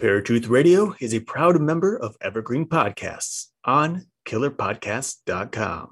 [0.00, 5.90] Paratruth Radio is a proud member of Evergreen Podcasts on killerpodcast.com.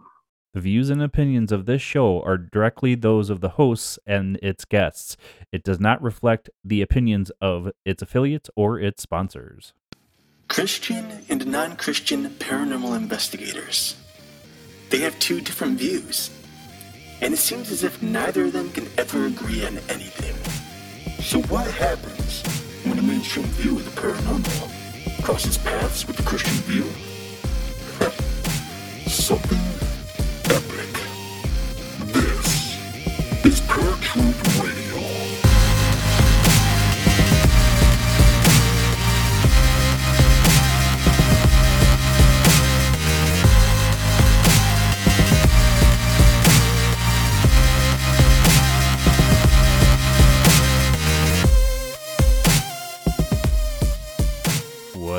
[0.54, 4.65] The views and opinions of this show are directly those of the hosts and its
[4.65, 5.18] guests.
[5.52, 9.75] It does not reflect the opinions of its affiliates or its sponsors.
[10.48, 13.95] Christian and non Christian paranormal investigators.
[14.88, 16.30] They have two different views,
[17.20, 20.34] and it seems as if neither of them can ever agree on anything.
[21.22, 26.54] So, what happens when a mainstream view of the paranormal crosses paths with the Christian
[26.64, 26.84] view?
[29.11, 29.58] Something
[30.44, 30.93] epic.
[32.12, 32.77] This
[33.45, 34.58] is Paratruth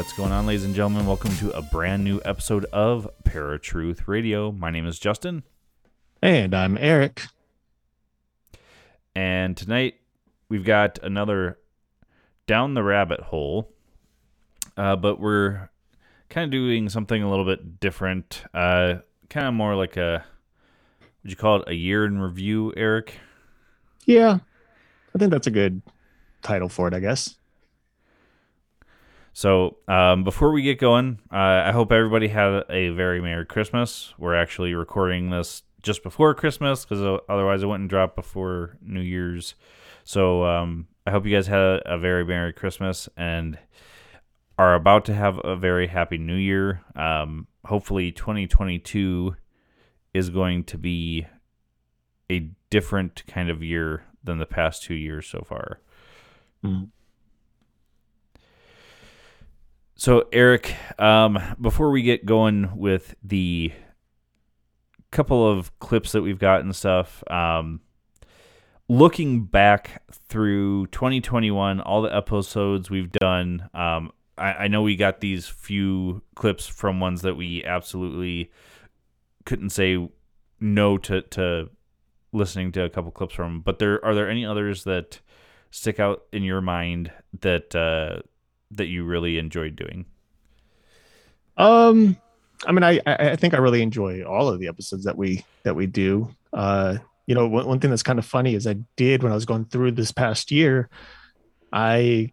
[0.09, 1.05] What's going on, ladies and gentlemen?
[1.05, 4.51] Welcome to a brand new episode of Paratruth Radio.
[4.51, 5.43] My name is Justin,
[6.19, 7.27] And I'm Eric.
[9.13, 9.97] and tonight
[10.49, 11.59] we've got another
[12.47, 13.71] down the rabbit hole,
[14.75, 15.69] uh, but we're
[16.27, 18.41] kind of doing something a little bit different.
[18.51, 18.95] Uh,
[19.29, 20.25] kind of more like a,
[21.21, 23.19] would you call it a year in review, Eric?
[24.07, 24.39] Yeah,
[25.13, 25.83] I think that's a good
[26.41, 27.35] title for it, I guess.
[29.33, 34.13] So, um, before we get going, uh, I hope everybody had a very Merry Christmas.
[34.17, 39.55] We're actually recording this just before Christmas because otherwise it wouldn't drop before New Year's.
[40.03, 43.57] So, um, I hope you guys had a, very Merry Christmas and
[44.57, 46.81] are about to have a very Happy New Year.
[46.95, 49.35] Um, hopefully, 2022
[50.13, 51.25] is going to be
[52.29, 55.79] a different kind of year than the past two years so far.
[56.63, 56.89] Mm.
[59.99, 63.73] So, Eric, um, before we get going with the
[65.11, 67.81] couple of clips that we've got and stuff, um,
[68.87, 75.19] looking back through 2021, all the episodes we've done, um, I, I know we got
[75.19, 78.51] these few clips from ones that we absolutely
[79.43, 80.09] couldn't say
[80.61, 81.71] no to, to
[82.31, 83.59] listening to a couple clips from.
[83.59, 85.19] But there are there any others that
[85.71, 87.11] stick out in your mind
[87.41, 88.21] that uh,
[88.71, 90.05] that you really enjoyed doing?
[91.57, 92.17] Um,
[92.65, 95.75] I mean, I I think I really enjoy all of the episodes that we that
[95.75, 96.33] we do.
[96.53, 96.97] Uh,
[97.27, 99.45] you know, one, one thing that's kind of funny is I did when I was
[99.45, 100.89] going through this past year,
[101.71, 102.31] I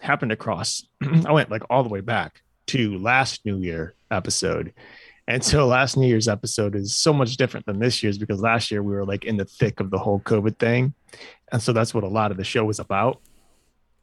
[0.00, 0.84] happened across.
[1.26, 4.72] I went like all the way back to last New Year episode.
[5.26, 8.70] And so last New Year's episode is so much different than this year's because last
[8.70, 10.94] year we were like in the thick of the whole COVID thing.
[11.52, 13.20] And so that's what a lot of the show was about.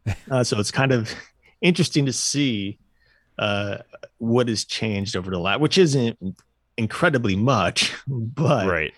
[0.30, 1.12] Uh, so it's kind of
[1.66, 2.78] interesting to see
[3.40, 3.80] uh,
[4.20, 6.18] what has changed over the last, which isn't
[6.78, 8.94] incredibly much, but right.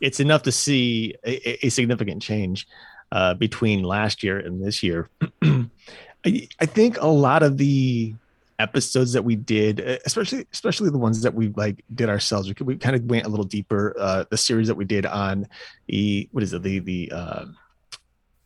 [0.00, 2.66] it's enough to see a, a significant change
[3.12, 5.08] uh, between last year and this year.
[5.42, 8.14] I, I think a lot of the
[8.58, 12.66] episodes that we did, especially especially the ones that we like did ourselves, we, could-
[12.66, 13.94] we kind of went a little deeper.
[13.98, 15.46] Uh, the series that we did on
[15.86, 17.44] the what is it the the uh,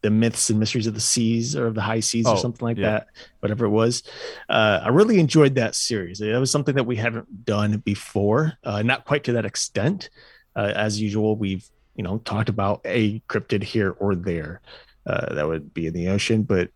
[0.02, 2.64] the myths and mysteries of the seas or of the high seas Oh, or something
[2.64, 2.90] like yeah.
[2.90, 3.06] that,
[3.40, 4.02] whatever it was.
[4.48, 6.18] Uh, I really enjoyed that series.
[6.18, 10.10] That was something that we haven't done before, uh, not quite to that extent.
[10.54, 11.64] Uh, as usual, we've
[11.94, 14.60] you know talked about a cryptid here or there
[15.06, 16.70] uh, that would be in the ocean, but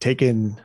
[0.00, 0.56] taking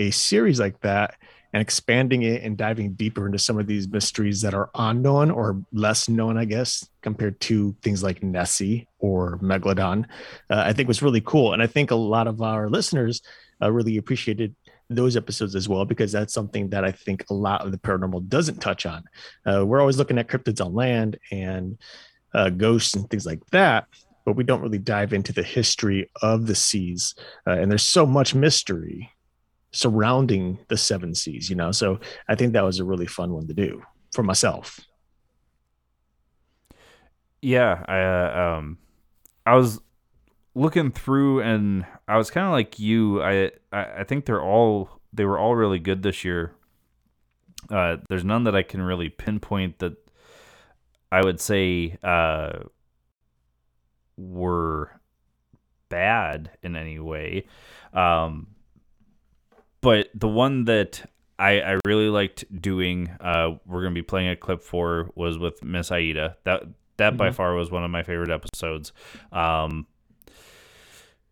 [0.00, 1.16] a series like that
[1.52, 5.62] and expanding it and diving deeper into some of these mysteries that are unknown or
[5.72, 10.04] less known, I guess, compared to things like Nessie or Megalodon,
[10.50, 11.54] uh, I think was really cool.
[11.54, 13.22] And I think a lot of our listeners
[13.62, 14.54] uh, really appreciated
[14.90, 18.28] those episodes as well because that's something that I think a lot of the paranormal
[18.28, 19.04] doesn't touch on.
[19.46, 21.78] Uh, we're always looking at cryptids on land and
[22.34, 23.86] uh, ghosts and things like that,
[24.24, 27.14] but we don't really dive into the history of the seas.
[27.46, 29.10] Uh, and there's so much mystery
[29.78, 31.70] surrounding the seven seas, you know.
[31.70, 33.80] So I think that was a really fun one to do
[34.12, 34.80] for myself.
[37.40, 38.78] Yeah, I uh, um,
[39.46, 39.80] I was
[40.56, 43.22] looking through, and I was kind of like you.
[43.22, 46.52] I, I I think they're all they were all really good this year.
[47.70, 49.94] Uh, there's none that I can really pinpoint that
[51.12, 52.64] I would say uh,
[54.16, 55.00] were
[55.88, 57.46] bad in any way.
[57.92, 58.48] Um,
[59.80, 61.08] but the one that
[61.38, 65.62] I, I really liked doing, uh, we're gonna be playing a clip for, was with
[65.62, 66.36] Miss Aida.
[66.44, 66.64] That
[66.96, 67.34] that by Mhm.
[67.34, 68.92] far was one of my favorite episodes.
[69.30, 69.86] Um,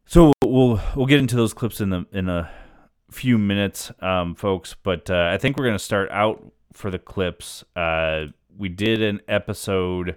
[0.04, 2.50] so we'll we'll get into those clips in the in a
[3.10, 6.98] few minutes, um, folks, but uh, I think we're going to start out for the
[6.98, 7.64] clips.
[7.74, 8.26] Uh,
[8.56, 10.16] we did an episode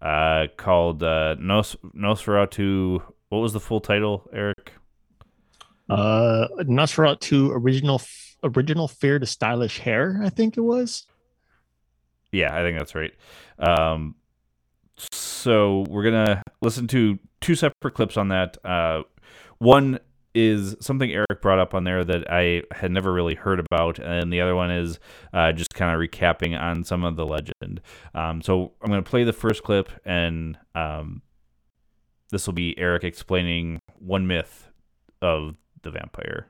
[0.00, 3.02] uh, called uh, Nos- Nosferatu.
[3.30, 4.72] What was the full title, Eric?
[5.88, 8.00] Uh, Nosferatu original
[8.42, 11.06] original Fear to Stylish Hair, I think it was.
[12.32, 13.12] Yeah, I think that's right.
[13.58, 14.16] Um,
[14.96, 18.58] so we're gonna listen to two separate clips on that.
[18.64, 19.02] Uh,
[19.58, 20.00] one
[20.36, 24.30] is something Eric brought up on there that I had never really heard about, and
[24.30, 24.98] the other one is
[25.32, 27.80] uh, just kind of recapping on some of the legend.
[28.14, 31.22] Um, so I'm going to play the first clip, and um,
[32.30, 34.68] this will be Eric explaining one myth
[35.22, 35.56] of
[35.86, 36.48] the vampire.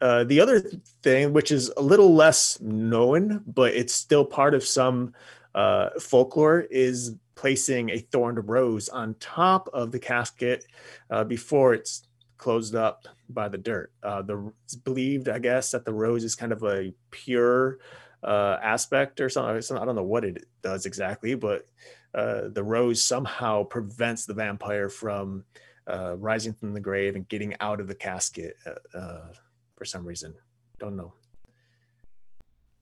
[0.00, 0.60] Uh, the other
[1.02, 5.14] thing, which is a little less known, but it's still part of some
[5.54, 10.64] uh, folklore, is placing a thorned rose on top of the casket
[11.10, 13.92] uh, before it's closed up by the dirt.
[14.02, 17.78] Uh, the it's believed, I guess, that the rose is kind of a pure
[18.22, 19.76] uh, aspect or something.
[19.76, 21.66] I don't know what it does exactly, but
[22.14, 25.44] uh, the rose somehow prevents the vampire from
[25.88, 29.28] uh, rising from the grave and getting out of the casket uh, uh,
[29.76, 30.34] for some reason.
[30.78, 31.12] Don't know.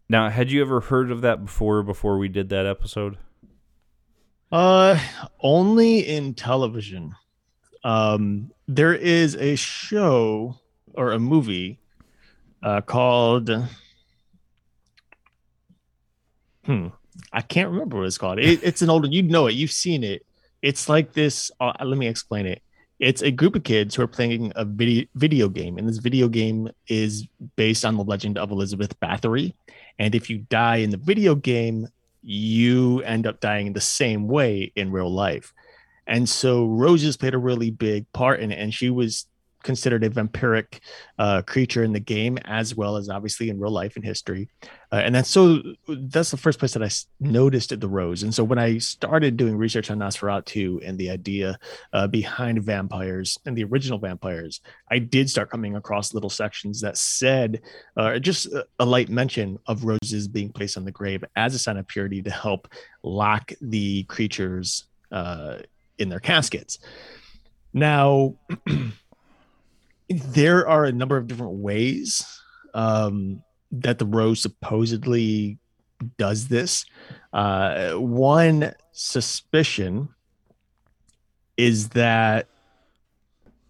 [0.09, 1.83] Now, had you ever heard of that before?
[1.83, 3.19] Before we did that episode?
[4.53, 4.99] Uh,
[5.41, 7.15] only in television.
[7.83, 10.59] Um, there is a show
[10.95, 11.81] or a movie
[12.63, 13.51] uh, called
[16.65, 16.89] hmm
[17.33, 20.03] i can't remember what it's called it, it's an older you know it you've seen
[20.03, 20.25] it
[20.63, 22.63] it's like this uh, let me explain it
[23.01, 26.29] it's a group of kids who are playing a video video game and this video
[26.29, 27.27] game is
[27.57, 29.53] based on the legend of elizabeth bathory
[29.99, 31.89] and if you die in the video game
[32.25, 35.53] you end up dying the same way in real life.
[36.07, 39.27] And so Rose has played a really big part in it, and she was
[39.65, 40.79] considered a vampiric
[41.19, 44.49] uh, creature in the game as well as obviously in real life and history.
[44.93, 48.23] Uh, and that's so that's the first place that I noticed the rose.
[48.23, 51.59] And so when I started doing research on Nosferatu and the idea
[51.93, 56.97] uh, behind vampires and the original vampires, I did start coming across little sections that
[56.97, 57.63] said
[57.97, 58.47] uh, just
[58.79, 62.23] a light mention of roses being placed on the grave as a sign of purity
[62.23, 62.69] to help
[63.03, 65.59] lock the creatures uh,
[65.99, 66.79] in their caskets.
[67.73, 68.37] Now,
[70.09, 72.25] there are a number of different ways
[72.75, 75.59] um, that the rose supposedly
[76.19, 76.85] does this.
[77.33, 80.09] Uh, one suspicion
[81.57, 82.49] is that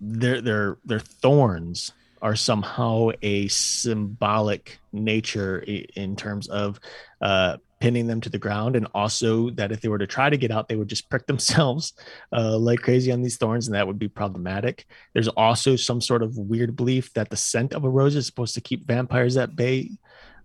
[0.01, 6.81] their their their thorns are somehow a symbolic nature in terms of
[7.21, 8.77] uh, pinning them to the ground.
[8.77, 11.27] And also that if they were to try to get out they would just prick
[11.33, 11.93] themselves
[12.33, 14.87] uh, like crazy on these thorns and that would be problematic.
[15.13, 18.55] There's also some sort of weird belief that the scent of a rose is supposed
[18.55, 19.91] to keep vampires at bay.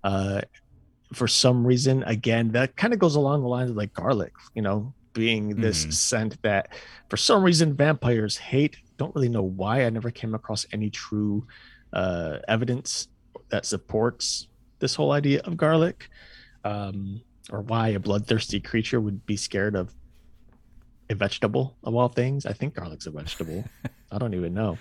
[0.03, 0.41] Uh,
[1.13, 4.61] for some reason again that kind of goes along the lines of like garlic you
[4.61, 5.93] know being this mm.
[5.93, 6.69] scent that
[7.09, 8.77] for some reason vampires hate.
[8.97, 9.85] Don't really know why.
[9.85, 11.47] I never came across any true
[11.93, 13.07] uh, evidence
[13.49, 14.47] that supports
[14.79, 16.09] this whole idea of garlic.
[16.63, 17.21] Um,
[17.51, 19.93] or why a bloodthirsty creature would be scared of
[21.09, 22.45] a vegetable of all things.
[22.45, 23.65] I think garlic's a vegetable.
[24.11, 24.77] I don't even know.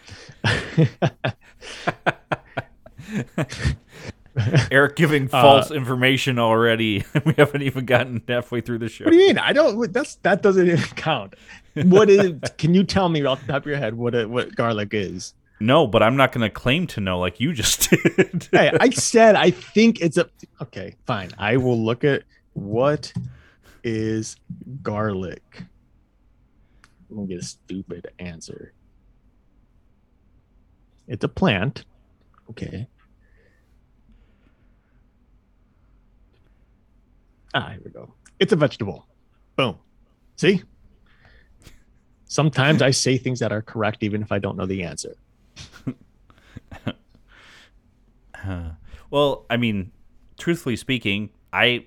[4.71, 7.05] Eric giving uh, false uh, information already.
[7.25, 9.05] we haven't even gotten halfway through the show.
[9.05, 9.39] What do you mean?
[9.39, 9.93] I don't.
[9.93, 11.35] That's that doesn't even count.
[11.75, 12.35] What is?
[12.57, 15.35] can you tell me off the top of your head what a, what garlic is?
[15.61, 18.49] No, but I'm not going to claim to know like you just did.
[18.53, 20.29] hey, I said I think it's a.
[20.63, 21.31] Okay, fine.
[21.39, 22.23] I will look at
[22.59, 23.13] what
[23.85, 24.37] is
[24.83, 25.63] garlic?
[27.11, 28.73] I'm gonna get a stupid answer.
[31.07, 31.85] It's a plant.
[32.51, 32.87] Okay.
[37.55, 38.13] Ah, here we go.
[38.39, 39.07] It's a vegetable.
[39.57, 39.79] Boom.
[40.37, 40.63] See?
[42.27, 45.17] Sometimes I say things that are correct even if I don't know the answer.
[48.45, 48.71] uh,
[49.11, 49.93] well, I mean,
[50.37, 51.87] truthfully speaking, I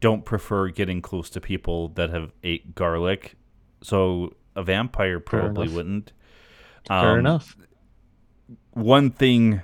[0.00, 3.36] don't prefer getting close to people that have ate garlic.
[3.82, 6.12] So a vampire probably wouldn't.
[6.88, 7.56] Um, Fair enough.
[8.72, 9.62] One thing,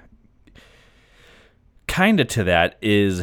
[1.86, 3.22] kind of to that, is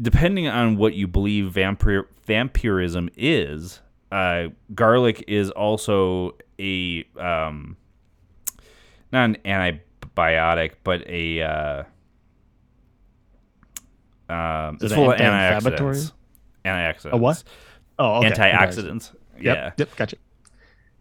[0.00, 3.80] depending on what you believe vampire vampirism is.
[4.10, 7.76] Uh, garlic is also a um,
[9.12, 11.82] not an antibiotic, but a uh,
[14.28, 16.12] um, it's full of antioxidants.
[16.64, 17.12] Antioxidants.
[17.12, 17.44] A what?
[17.98, 18.30] Oh, okay.
[18.30, 19.12] antioxidants.
[19.40, 19.56] Yep.
[19.56, 19.70] Yeah.
[19.76, 19.96] Yep.
[19.96, 20.16] Gotcha.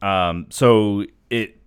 [0.02, 1.58] Um, so it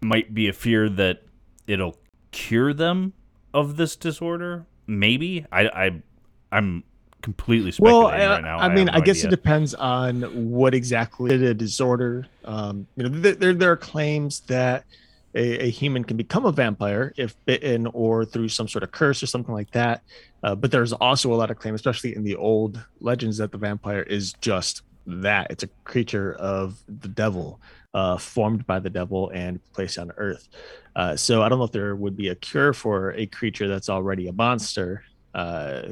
[0.00, 1.22] might be a fear that
[1.66, 1.96] it'll
[2.32, 3.12] cure them
[3.54, 4.66] of this disorder.
[4.86, 6.02] Maybe I, I
[6.50, 6.84] I'm
[7.22, 8.58] completely speculating well, right now.
[8.58, 9.28] I, mean, I, no guess idea.
[9.28, 12.26] it depends on what exactly the disorder.
[12.44, 14.84] Um, you know, th- there there are claims that
[15.34, 19.22] a, a human can become a vampire if bitten or through some sort of curse
[19.22, 20.02] or something like that.
[20.42, 23.58] Uh, but there's also a lot of claim, especially in the old legends, that the
[23.58, 25.46] vampire is just that.
[25.50, 27.60] It's a creature of the devil,
[27.94, 30.48] uh, formed by the devil and placed on Earth.
[30.96, 33.88] Uh, so I don't know if there would be a cure for a creature that's
[33.88, 35.82] already a monster, uh,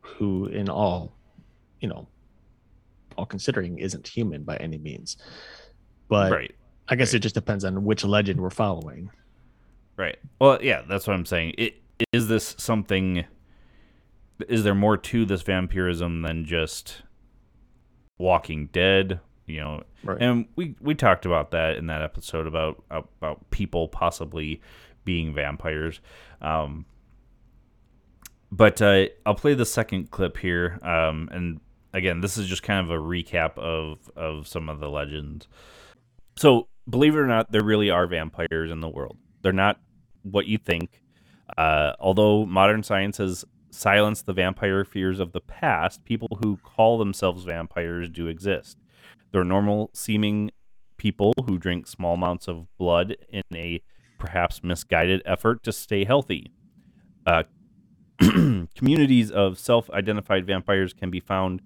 [0.00, 1.12] who, in all,
[1.80, 2.08] you know,
[3.18, 5.16] all considering, isn't human by any means.
[6.08, 6.54] But right.
[6.88, 7.14] I guess right.
[7.14, 9.10] it just depends on which legend we're following.
[9.96, 10.18] Right.
[10.40, 11.54] Well, yeah, that's what I'm saying.
[11.58, 13.24] It is this something
[14.48, 17.02] is there more to this vampirism than just
[18.18, 19.82] walking dead, you know?
[20.04, 20.18] Right.
[20.20, 24.60] And we we talked about that in that episode about about people possibly
[25.04, 26.00] being vampires.
[26.40, 26.86] Um
[28.52, 31.60] but uh, I'll play the second clip here um and
[31.94, 35.48] again, this is just kind of a recap of of some of the legends.
[36.36, 39.16] So, believe it or not, there really are vampires in the world.
[39.42, 39.80] They're not
[40.22, 41.02] what you think.
[41.56, 46.98] Uh, although modern science has silenced the vampire fears of the past, people who call
[46.98, 48.78] themselves vampires do exist.
[49.32, 50.50] They're normal seeming
[50.96, 53.82] people who drink small amounts of blood in a
[54.18, 56.52] perhaps misguided effort to stay healthy.
[57.26, 57.44] Uh,
[58.74, 61.60] communities of self identified vampires can be found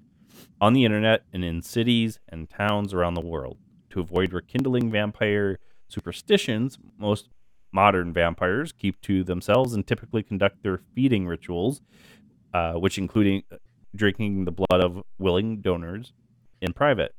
[0.60, 3.56] on the internet and in cities and towns around the world.
[3.90, 7.28] To avoid rekindling vampire superstitions, most
[7.72, 11.80] modern vampires keep to themselves and typically conduct their feeding rituals,
[12.52, 13.42] uh, which including
[13.94, 16.12] drinking the blood of willing donors
[16.60, 17.14] in private.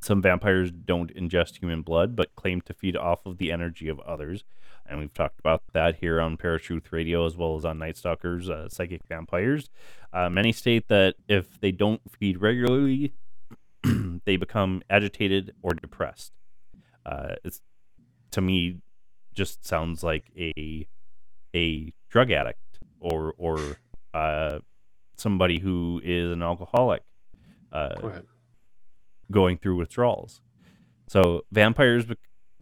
[0.00, 3.98] Some vampires don't ingest human blood, but claim to feed off of the energy of
[4.00, 4.44] others.
[4.86, 8.48] And we've talked about that here on Paratruth Radio as well as on Night Stalkers,
[8.48, 9.68] uh, Psychic Vampires.
[10.12, 13.12] Uh, many state that if they don't feed regularly,
[14.24, 16.32] they become agitated or depressed.
[17.04, 17.60] Uh, it's
[18.30, 18.78] to me
[19.34, 20.86] just sounds like a
[21.54, 23.78] a drug addict or or
[24.14, 24.58] uh,
[25.16, 27.02] somebody who is an alcoholic
[27.72, 28.20] uh,
[29.30, 30.40] going through withdrawals.
[31.08, 32.06] So vampires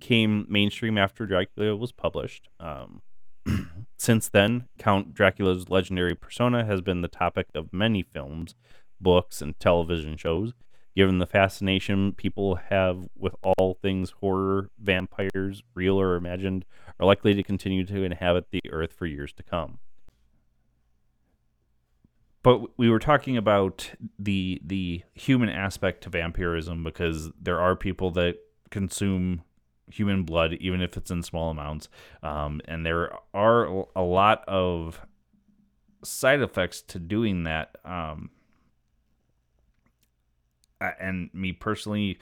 [0.01, 2.49] became mainstream after Dracula was published.
[2.61, 3.03] Um,
[3.99, 8.55] since then, Count Dracula's legendary persona has been the topic of many films,
[9.01, 10.53] books, and television shows.
[10.97, 16.65] Given the fascination people have with all things horror, vampires, real or imagined,
[16.99, 19.79] are likely to continue to inhabit the earth for years to come.
[22.43, 28.11] But we were talking about the the human aspect to vampirism because there are people
[28.13, 28.37] that
[28.71, 29.43] consume
[29.91, 31.89] human blood, even if it's in small amounts,
[32.23, 35.01] um, and there are a lot of
[36.03, 37.77] side effects to doing that.
[37.85, 38.31] Um,
[40.81, 42.19] and me personally,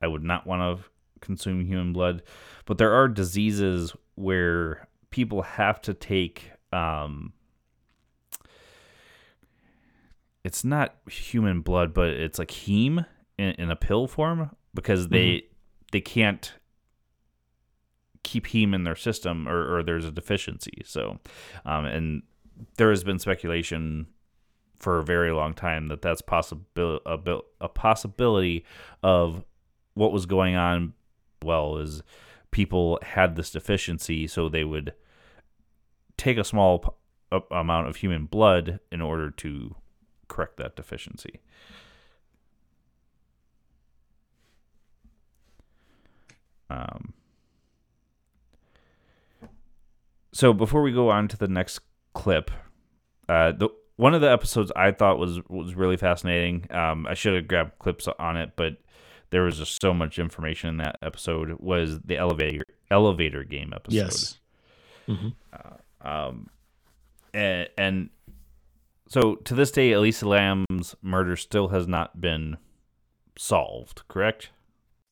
[0.00, 0.84] I would not want to
[1.20, 2.22] consume human blood,
[2.64, 6.52] but there are diseases where people have to take.
[6.72, 7.32] Um,
[10.44, 13.04] it's not human blood, but it's like heme
[13.36, 15.46] in, in a pill form because they mm-hmm.
[15.92, 16.54] they can't
[18.22, 20.82] keep heme in their system or, or there's a deficiency.
[20.84, 21.18] So,
[21.64, 22.22] um, and
[22.76, 24.06] there has been speculation
[24.78, 28.64] for a very long time that that's possible a, a possibility
[29.02, 29.44] of
[29.94, 30.94] what was going on.
[31.42, 32.02] Well, is
[32.50, 34.94] people had this deficiency, so they would
[36.16, 39.74] take a small p- amount of human blood in order to
[40.28, 41.40] correct that deficiency.
[46.70, 47.14] Um,
[50.32, 51.80] so before we go on to the next
[52.14, 52.50] clip,
[53.28, 53.68] uh, the
[53.98, 56.66] one of the episodes I thought was was really fascinating.
[56.70, 58.76] Um, I should have grabbed clips on it, but
[59.30, 61.56] there was just so much information in that episode.
[61.58, 63.96] Was the elevator elevator game episode?
[63.96, 64.38] Yes.
[65.08, 65.28] Mm-hmm.
[65.52, 66.46] Uh, um,
[67.34, 68.10] and, and
[69.08, 72.56] so to this day, Elisa Lam's murder still has not been
[73.36, 74.02] solved.
[74.06, 74.50] Correct.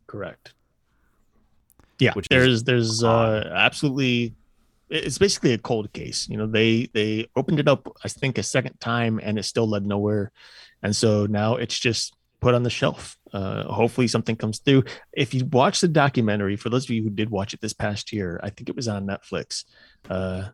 [0.07, 0.55] Correct.
[1.99, 4.35] Yeah, Which there's there's uh, absolutely
[4.89, 6.29] it's basically a cold case.
[6.29, 9.69] You know, they they opened it up I think a second time and it still
[9.69, 10.33] led nowhere.
[10.83, 13.17] And so now it's just put on the shelf.
[13.33, 14.85] Uh, hopefully something comes through.
[15.13, 18.13] If you watch the documentary, for those of you who did watch it this past
[18.13, 19.65] year, I think it was on Netflix.
[20.09, 20.49] Uh,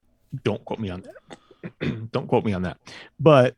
[0.45, 2.11] don't quote me on that.
[2.13, 2.79] don't quote me on that.
[3.21, 3.57] But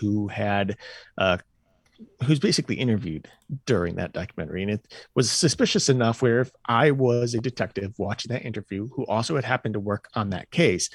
[0.00, 0.76] who had
[1.16, 1.38] uh,
[2.24, 3.28] who's basically interviewed
[3.66, 4.62] during that documentary.
[4.62, 9.04] And it was suspicious enough where if I was a detective watching that interview who
[9.06, 10.90] also had happened to work on that case,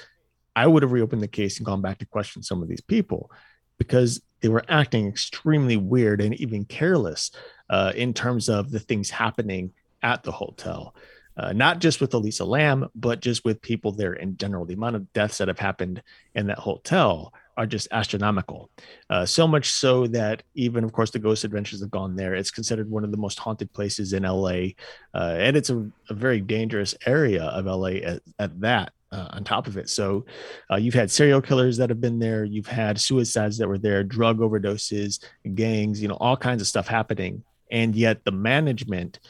[0.56, 3.30] I would have reopened the case and gone back to question some of these people
[3.78, 7.30] because they were acting extremely weird and even careless
[7.70, 10.94] uh, in terms of the things happening at the hotel.
[11.36, 14.64] Uh, not just with Elisa Lam, but just with people there in general.
[14.64, 16.02] The amount of deaths that have happened
[16.34, 18.70] in that hotel are just astronomical.
[19.08, 22.34] Uh, so much so that even, of course, the Ghost Adventures have gone there.
[22.34, 24.72] It's considered one of the most haunted places in LA,
[25.14, 28.92] uh, and it's a, a, very dangerous area of LA at, at that.
[29.12, 30.24] Uh, on top of it, so
[30.72, 32.42] uh, you've had serial killers that have been there.
[32.42, 35.22] You've had suicides that were there, drug overdoses,
[35.54, 39.20] gangs, you know, all kinds of stuff happening, and yet the management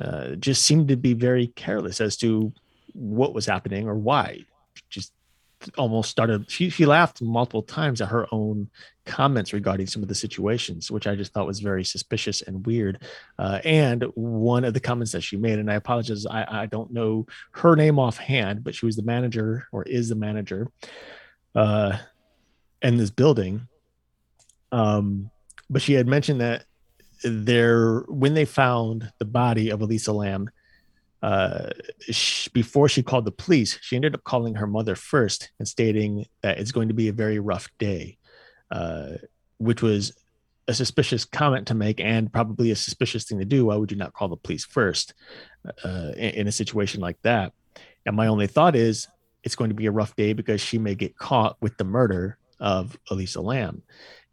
[0.00, 2.54] uh, just seemed to be very careless as to
[2.94, 4.40] what was happening or why.
[4.88, 5.12] Just
[5.78, 8.68] almost started she, she laughed multiple times at her own
[9.06, 13.02] comments regarding some of the situations which i just thought was very suspicious and weird.
[13.38, 16.92] Uh, and one of the comments that she made and i apologize I, I don't
[16.92, 20.70] know her name offhand but she was the manager or is the manager
[21.54, 21.98] uh,
[22.82, 23.66] in this building.
[24.72, 25.30] Um,
[25.70, 26.64] but she had mentioned that
[27.22, 30.50] there when they found the body of elisa lam
[31.24, 31.70] uh,
[32.10, 36.26] she, before she called the police, she ended up calling her mother first and stating
[36.42, 38.18] that it's going to be a very rough day,
[38.70, 39.12] uh,
[39.56, 40.12] which was
[40.68, 43.64] a suspicious comment to make and probably a suspicious thing to do.
[43.64, 45.14] Why would you not call the police first
[45.82, 47.54] uh, in, in a situation like that?
[48.04, 49.08] And my only thought is
[49.44, 52.36] it's going to be a rough day because she may get caught with the murder
[52.60, 53.80] of Elisa Lam.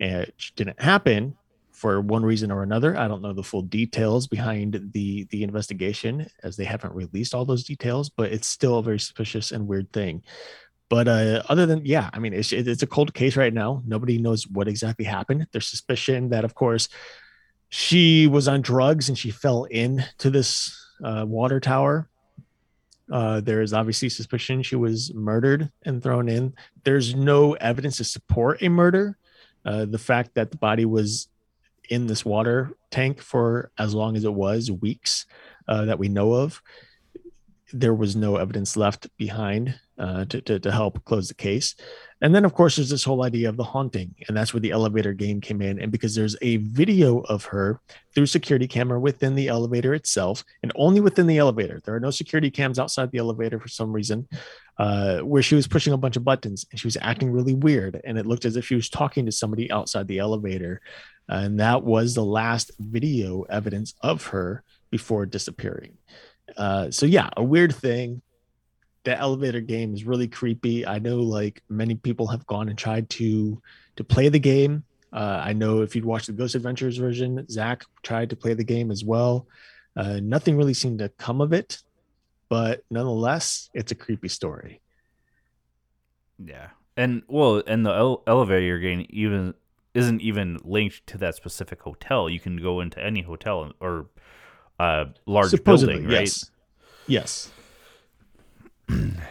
[0.01, 1.37] And it didn't happen
[1.81, 2.95] for one reason or another.
[2.95, 7.43] I don't know the full details behind the the investigation as they haven't released all
[7.43, 10.21] those details, but it's still a very suspicious and weird thing.
[10.89, 13.81] But uh, other than yeah, I mean, it's it's a cold case right now.
[13.83, 15.47] Nobody knows what exactly happened.
[15.51, 16.87] There's suspicion that, of course,
[17.69, 20.71] she was on drugs and she fell into this
[21.03, 22.09] uh, water tower.
[23.11, 26.53] Uh, there is obviously suspicion she was murdered and thrown in.
[26.83, 29.17] There's no evidence to support a murder.
[29.65, 31.27] Uh, the fact that the body was
[31.91, 35.25] in this water tank for as long as it was weeks
[35.67, 36.61] uh, that we know of.
[37.73, 41.75] There was no evidence left behind uh, to, to, to help close the case.
[42.21, 44.71] And then, of course, there's this whole idea of the haunting, and that's where the
[44.71, 45.79] elevator game came in.
[45.79, 47.79] And because there's a video of her
[48.13, 52.11] through security camera within the elevator itself, and only within the elevator, there are no
[52.11, 54.27] security cams outside the elevator for some reason,
[54.77, 58.01] uh, where she was pushing a bunch of buttons and she was acting really weird,
[58.03, 60.81] and it looked as if she was talking to somebody outside the elevator
[61.31, 65.97] and that was the last video evidence of her before disappearing.
[66.57, 68.21] Uh, so yeah, a weird thing.
[69.05, 70.85] The elevator game is really creepy.
[70.85, 73.61] I know like many people have gone and tried to
[73.95, 74.83] to play the game.
[75.13, 78.63] Uh, I know if you'd watched the Ghost Adventures version, Zak tried to play the
[78.63, 79.47] game as well.
[79.95, 81.79] Uh, nothing really seemed to come of it,
[82.49, 84.81] but nonetheless, it's a creepy story.
[86.37, 89.53] Yeah, and well, and the ele- elevator game even
[89.93, 92.29] isn't even linked to that specific hotel.
[92.29, 94.07] You can go into any hotel or
[94.79, 96.21] uh, large Supposedly, building, right?
[96.21, 96.51] Yes.
[97.07, 97.51] yes.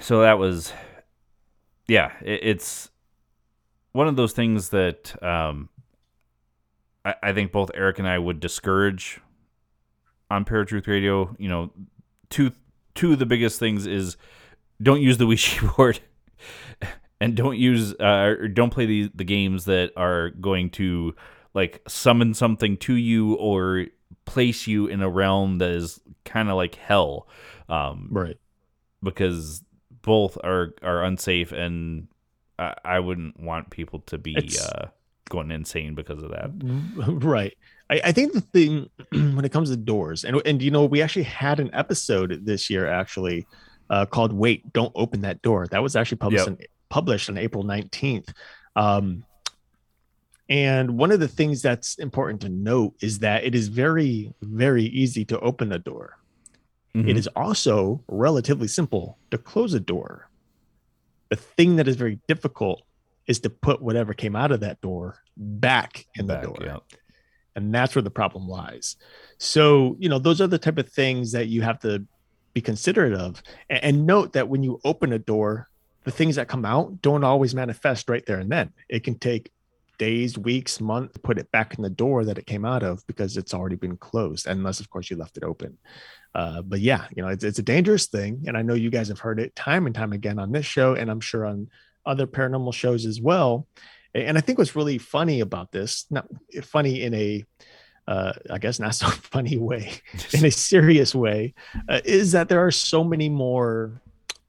[0.00, 0.72] so that was,
[1.88, 2.90] yeah, it, it's
[3.92, 5.68] one of those things that um,
[7.04, 9.20] I, I, think both Eric and I would discourage
[10.30, 11.34] on Paratruth Radio.
[11.38, 11.72] You know,
[12.28, 12.52] two
[12.94, 14.16] two of the biggest things is
[14.80, 16.00] don't use the Ouija board
[17.20, 21.14] and don't use uh, or don't play the the games that are going to
[21.54, 23.86] like summon something to you or
[24.24, 27.28] place you in a realm that is kind of like hell
[27.68, 28.38] um, right
[29.02, 29.62] because
[30.02, 32.08] both are are unsafe and
[32.58, 34.86] I, I wouldn't want people to be uh,
[35.28, 36.50] going insane because of that
[37.24, 37.56] right
[37.90, 38.88] I, I think the thing
[39.34, 42.70] when it comes to doors and and you know we actually had an episode this
[42.70, 43.46] year actually
[43.90, 46.60] uh, called "Wait, Don't Open That Door." That was actually published yep.
[46.60, 48.32] in published on April 19th.
[48.76, 49.24] Um,
[50.50, 54.84] and one of the things that's important to note is that it is very, very
[54.84, 56.18] easy to open a door.
[56.94, 57.08] Mm-hmm.
[57.08, 60.28] It is also relatively simple to close a door.
[61.28, 62.82] The thing that is very difficult
[63.28, 66.58] is to put whatever came out of that door back in back, the door.
[66.60, 66.78] Yeah.
[67.54, 68.96] And that's where the problem lies.
[69.38, 72.04] So, you know, those are the type of things that you have to
[72.54, 73.40] be considerate of.
[73.68, 75.69] And, and note that when you open a door,
[76.04, 78.72] the things that come out don't always manifest right there and then.
[78.88, 79.50] It can take
[79.98, 83.06] days, weeks, months to put it back in the door that it came out of
[83.06, 85.76] because it's already been closed, unless, of course, you left it open.
[86.34, 88.44] Uh, but yeah, you know, it's, it's a dangerous thing.
[88.46, 90.94] And I know you guys have heard it time and time again on this show,
[90.94, 91.68] and I'm sure on
[92.06, 93.66] other paranormal shows as well.
[94.14, 96.26] And I think what's really funny about this, not
[96.62, 97.44] funny in a,
[98.08, 99.92] uh, I guess not so funny way,
[100.32, 101.54] in a serious way,
[101.88, 104.00] uh, is that there are so many more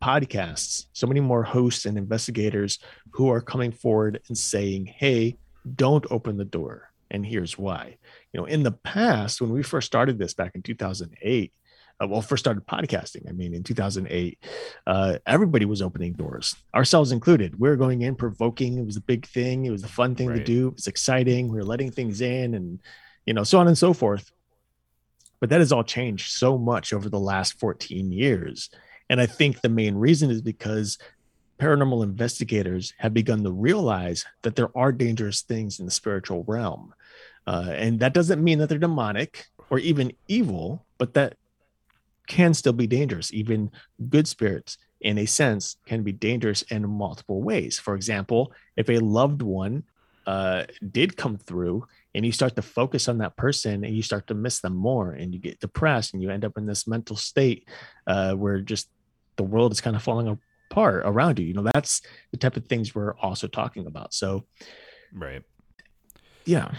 [0.01, 2.79] podcasts, so many more hosts and investigators
[3.11, 5.37] who are coming forward and saying, "Hey,
[5.75, 7.97] don't open the door." And here's why.
[8.31, 11.53] You know, in the past, when we first started this back in 2008,
[12.01, 13.29] uh, well, first started podcasting.
[13.29, 14.39] I mean, in 2008,
[14.87, 17.59] uh, everybody was opening doors, ourselves included.
[17.59, 18.77] We were going in provoking.
[18.77, 19.65] It was a big thing.
[19.65, 20.37] It was a fun thing right.
[20.37, 20.69] to do.
[20.69, 21.49] It was exciting.
[21.49, 22.79] We were letting things in, and
[23.25, 24.31] you know, so on and so forth.
[25.39, 28.69] But that has all changed so much over the last 14 years,
[29.11, 30.97] and I think the main reason is because
[31.59, 36.93] paranormal investigators have begun to realize that there are dangerous things in the spiritual realm.
[37.45, 41.35] Uh, and that doesn't mean that they're demonic or even evil, but that
[42.27, 43.33] can still be dangerous.
[43.33, 43.69] Even
[44.07, 47.77] good spirits, in a sense, can be dangerous in multiple ways.
[47.77, 49.83] For example, if a loved one
[50.25, 54.27] uh, did come through and you start to focus on that person and you start
[54.27, 57.17] to miss them more and you get depressed and you end up in this mental
[57.17, 57.67] state
[58.07, 58.87] uh, where just
[59.37, 60.37] the world is kind of falling
[60.69, 61.45] apart around you.
[61.45, 64.13] You know, that's the type of things we're also talking about.
[64.13, 64.45] So,
[65.13, 65.43] right.
[66.45, 66.71] Yeah.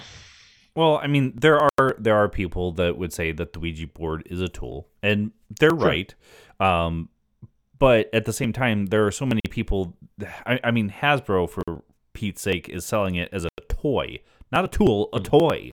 [0.75, 4.23] Well, I mean, there are there are people that would say that the Ouija board
[4.27, 5.79] is a tool, and they're sure.
[5.79, 6.15] right.
[6.61, 7.11] Um,
[7.79, 9.97] but at the same time, there are so many people.
[10.47, 14.21] I, I, mean, Hasbro, for Pete's sake, is selling it as a toy,
[14.53, 15.25] not a tool, a mm.
[15.25, 15.71] toy.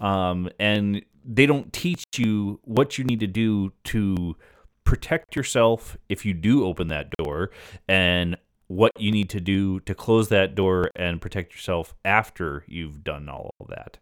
[0.00, 4.36] Um, and they don't teach you what you need to do to
[4.84, 7.50] protect yourself if you do open that door,
[7.88, 8.36] and
[8.68, 13.28] what you need to do to close that door and protect yourself after you've done
[13.28, 13.98] all of that.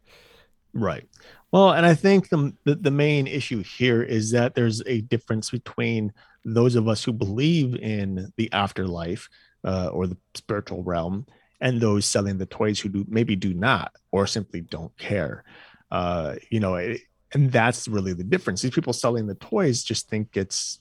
[0.74, 1.06] Right.
[1.50, 5.50] Well, and I think the, the, the main issue here is that there's a difference
[5.50, 6.12] between
[6.44, 9.28] those of us who believe in the afterlife
[9.64, 11.26] uh, or the spiritual realm
[11.60, 15.44] and those selling the toys who do maybe do not or simply don't care.
[15.90, 18.62] Uh, you know, it, and that's really the difference.
[18.62, 20.80] These people selling the toys just think it's,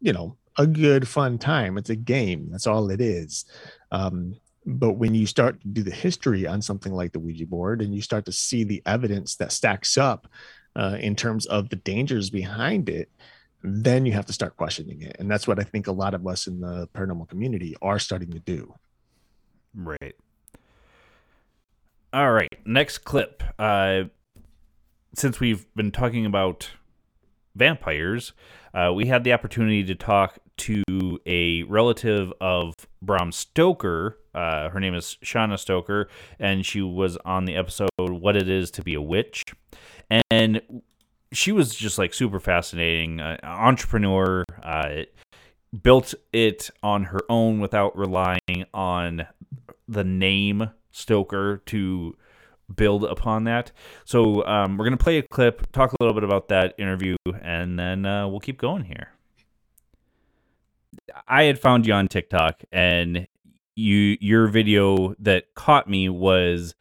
[0.00, 1.78] you know, a good fun time.
[1.78, 2.48] It's a game.
[2.50, 3.44] That's all it is.
[3.92, 7.80] Um, but when you start to do the history on something like the Ouija board
[7.80, 10.28] and you start to see the evidence that stacks up
[10.76, 13.10] uh, in terms of the dangers behind it,
[13.62, 15.16] then you have to start questioning it.
[15.18, 18.30] And that's what I think a lot of us in the paranormal community are starting
[18.32, 18.74] to do.
[19.74, 20.14] Right.
[22.12, 22.54] All right.
[22.64, 23.42] Next clip.
[23.58, 24.04] Uh,
[25.18, 26.70] since we've been talking about
[27.54, 28.32] vampires,
[28.72, 30.82] uh, we had the opportunity to talk to
[31.26, 34.18] a relative of Bram Stoker.
[34.34, 38.70] Uh, her name is Shauna Stoker, and she was on the episode "What It Is
[38.72, 39.44] to Be a Witch,"
[40.30, 40.82] and
[41.32, 43.20] she was just like super fascinating.
[43.20, 45.02] Uh, entrepreneur, uh,
[45.82, 49.26] built it on her own without relying on
[49.88, 52.16] the name Stoker to
[52.74, 53.72] build upon that.
[54.04, 57.78] So um, we're gonna play a clip, talk a little bit about that interview, and
[57.78, 59.12] then uh, we'll keep going here.
[61.26, 63.26] I had found you on TikTok, and
[63.74, 66.74] you your video that caught me was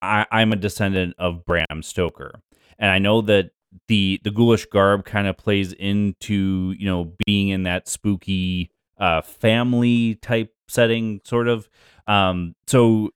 [0.00, 2.40] I, I'm a descendant of Bram Stoker,
[2.78, 3.50] and I know that
[3.88, 9.22] the the ghoulish garb kind of plays into you know being in that spooky uh,
[9.22, 11.68] family type setting, sort of.
[12.06, 13.10] Um, so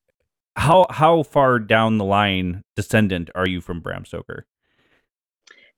[0.56, 4.46] how how far down the line descendant are you from Bram Stoker?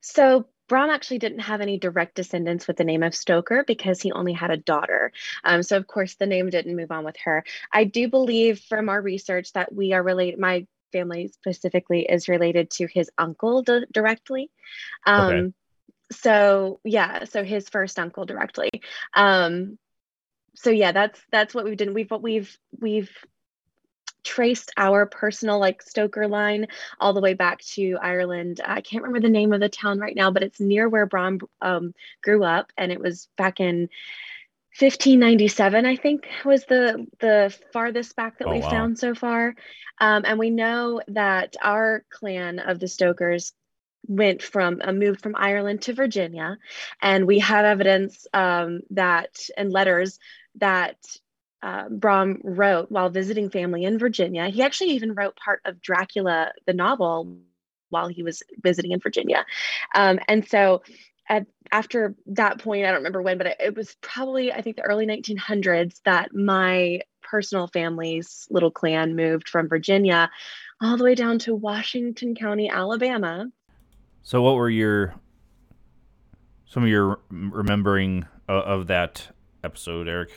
[0.00, 4.12] So Bram actually didn't have any direct descendants with the name of Stoker because he
[4.12, 5.12] only had a daughter.
[5.42, 7.44] Um, so, of course, the name didn't move on with her.
[7.72, 12.70] I do believe from our research that we are related, my family specifically is related
[12.70, 14.50] to his uncle d- directly.
[15.06, 15.52] Um, okay.
[16.12, 18.70] So, yeah, so his first uncle directly.
[19.14, 19.78] Um,
[20.54, 21.94] so yeah, that's that's what we've done.
[21.94, 23.10] We've we've we've
[24.28, 26.66] traced our personal like Stoker line
[27.00, 28.60] all the way back to Ireland.
[28.64, 31.40] I can't remember the name of the town right now, but it's near where Bram
[31.62, 33.88] um, grew up, and it was back in
[34.78, 35.86] 1597.
[35.86, 38.70] I think was the the farthest back that oh, we wow.
[38.70, 39.54] found so far.
[40.00, 43.52] Um, and we know that our clan of the Stokers
[44.06, 46.58] went from uh, moved from Ireland to Virginia,
[47.00, 50.18] and we have evidence um, that and letters
[50.56, 50.96] that
[51.62, 54.48] uh, Bram wrote while visiting family in Virginia.
[54.48, 57.38] He actually even wrote part of Dracula, the novel,
[57.90, 59.44] while he was visiting in Virginia.
[59.94, 60.82] Um, and so
[61.28, 64.76] at, after that point, I don't remember when, but it, it was probably, I think,
[64.76, 70.30] the early 1900s that my personal family's little clan moved from Virginia
[70.80, 73.46] all the way down to Washington County, Alabama.
[74.22, 75.14] So, what were your
[76.66, 79.28] some of your remembering of that
[79.64, 80.30] episode, Eric?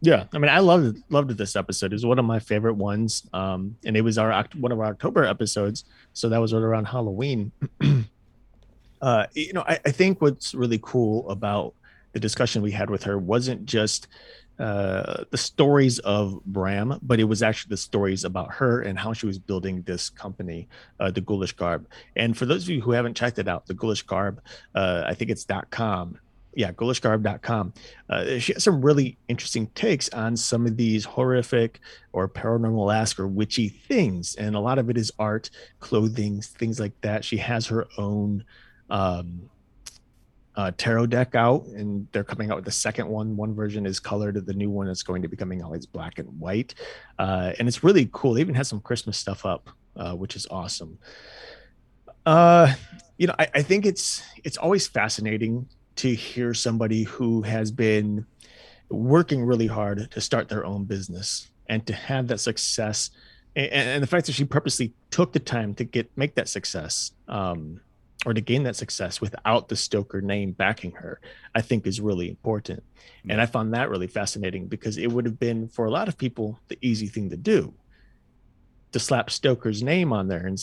[0.00, 1.92] Yeah, I mean, I loved loved this episode.
[1.92, 4.86] It was one of my favorite ones, um, and it was our one of our
[4.86, 5.84] October episodes.
[6.12, 7.50] So that was right around Halloween.
[9.02, 11.74] uh, you know, I, I think what's really cool about
[12.12, 14.06] the discussion we had with her wasn't just
[14.58, 19.12] uh, the stories of Bram, but it was actually the stories about her and how
[19.12, 20.68] she was building this company,
[21.00, 21.86] uh, the Ghoulish Garb.
[22.16, 24.40] And for those of you who haven't checked it out, the Ghoulish Garb,
[24.74, 26.18] uh, I think it's .com.
[26.54, 27.72] Yeah, ghoulishgarb.com.
[28.08, 31.80] Uh, she has some really interesting takes on some of these horrific
[32.12, 34.34] or paranormal ask or witchy things.
[34.34, 37.24] And a lot of it is art, clothing, things like that.
[37.24, 38.44] She has her own
[38.90, 39.48] um,
[40.58, 43.36] uh, tarot deck out, and they're coming out with the second one.
[43.36, 45.72] One version is colored, the new one is going to be coming out.
[45.74, 46.74] It's black and white,
[47.20, 48.34] uh, and it's really cool.
[48.34, 50.98] They even have some Christmas stuff up, uh, which is awesome.
[52.26, 52.74] Uh,
[53.18, 58.26] you know, I, I think it's it's always fascinating to hear somebody who has been
[58.88, 63.10] working really hard to start their own business and to have that success
[63.56, 67.12] and, and the fact that she purposely took the time to get make that success
[67.26, 67.80] um,
[68.24, 71.20] or to gain that success without the Stoker name backing her,
[71.54, 72.82] I think is really important.
[73.24, 73.32] Yeah.
[73.32, 76.18] And I found that really fascinating because it would have been for a lot of
[76.18, 77.74] people the easy thing to do
[78.92, 80.58] to slap Stoker's name on there and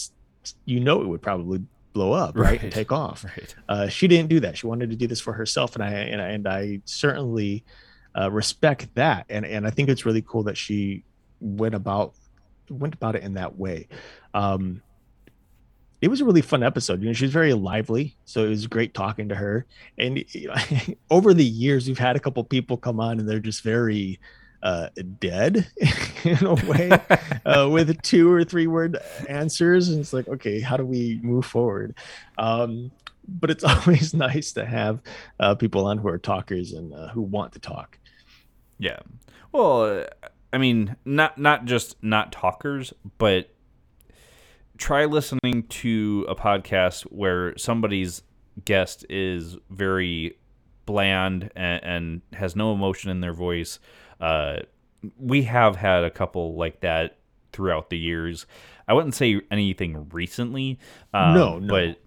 [0.65, 1.65] you know it would probably
[1.95, 3.25] blow up right, right and take off.
[3.36, 3.55] Right.
[3.67, 4.58] Uh, she didn't do that.
[4.58, 7.63] She wanted to do this for herself and I and I, and I certainly
[8.15, 11.03] uh, respect that and and I think it's really cool that she
[11.39, 12.13] went about
[12.69, 13.88] went about it in that way.
[14.34, 14.81] Um,
[16.01, 17.01] it was a really fun episode.
[17.01, 19.65] You know, she's very lively, so it was great talking to her.
[19.97, 20.55] And you know,
[21.10, 24.19] over the years, we've had a couple people come on, and they're just very
[24.65, 25.67] uh, dead
[26.23, 26.89] in a way,
[27.45, 28.97] uh, with two or three word
[29.30, 29.89] answers.
[29.89, 31.95] And it's like, okay, how do we move forward?
[32.39, 32.91] Um,
[33.28, 35.01] but it's always nice to have
[35.39, 37.99] uh, people on who are talkers and uh, who want to talk.
[38.80, 38.99] Yeah.
[39.51, 40.06] Well,
[40.51, 43.54] I mean, not not just not talkers, but
[44.78, 48.23] try listening to a podcast where somebody's
[48.65, 50.38] guest is very
[50.86, 53.80] bland and, and has no emotion in their voice.
[54.19, 54.58] Uh,
[55.19, 57.17] we have had a couple like that
[57.54, 58.45] throughout the years.
[58.88, 60.80] I wouldn't say anything recently.
[61.13, 61.67] Um, no, no.
[61.67, 62.01] But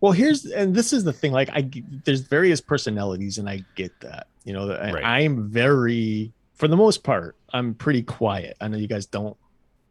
[0.00, 1.32] well, here's and this is the thing.
[1.32, 1.70] Like, I
[2.04, 4.26] there's various personalities, and I get that.
[4.44, 5.04] You know, right.
[5.04, 8.56] I'm very, for the most part, I'm pretty quiet.
[8.60, 9.36] I know you guys don't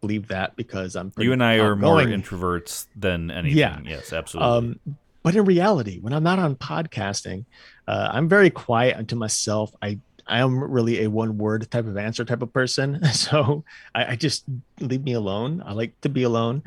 [0.02, 3.58] believe that because I'm you and I are more introverts than anything.
[3.58, 3.80] Yeah.
[3.84, 4.80] Yes, absolutely.
[4.86, 7.46] Um, but in reality, when I'm not on podcasting,
[7.88, 9.76] uh, I'm very quiet unto myself.
[9.82, 13.02] I I am really a one word type of answer type of person.
[13.14, 13.64] So
[13.94, 14.46] I, I just
[14.80, 15.62] leave me alone.
[15.66, 16.64] I like to be alone.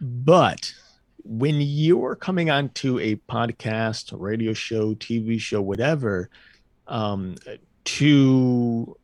[0.00, 0.72] But
[1.24, 6.30] when you're coming on to a podcast, radio show, TV show, whatever,
[6.86, 7.36] um,
[7.84, 8.96] to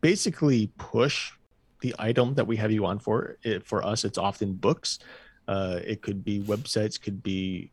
[0.00, 1.32] basically push
[1.80, 3.36] the item that we have you on for.
[3.42, 5.00] It, for us, it's often books.
[5.48, 7.70] Uh, it could be websites, could be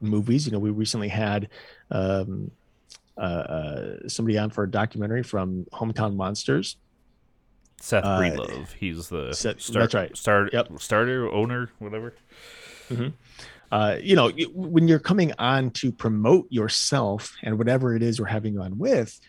[0.00, 0.46] movies.
[0.46, 1.48] You know, we recently had
[1.90, 2.50] um,
[3.16, 6.76] uh, uh, somebody on for a documentary from Hometown Monsters.
[7.80, 8.72] Seth uh, Breedlove.
[8.72, 10.16] He's the Seth, start, that's right.
[10.16, 10.68] Start, yep.
[10.78, 12.14] starter, owner, whatever.
[12.88, 13.08] Mm-hmm.
[13.70, 18.26] Uh, you know, when you're coming on to promote yourself and whatever it is we're
[18.26, 19.20] having you on with,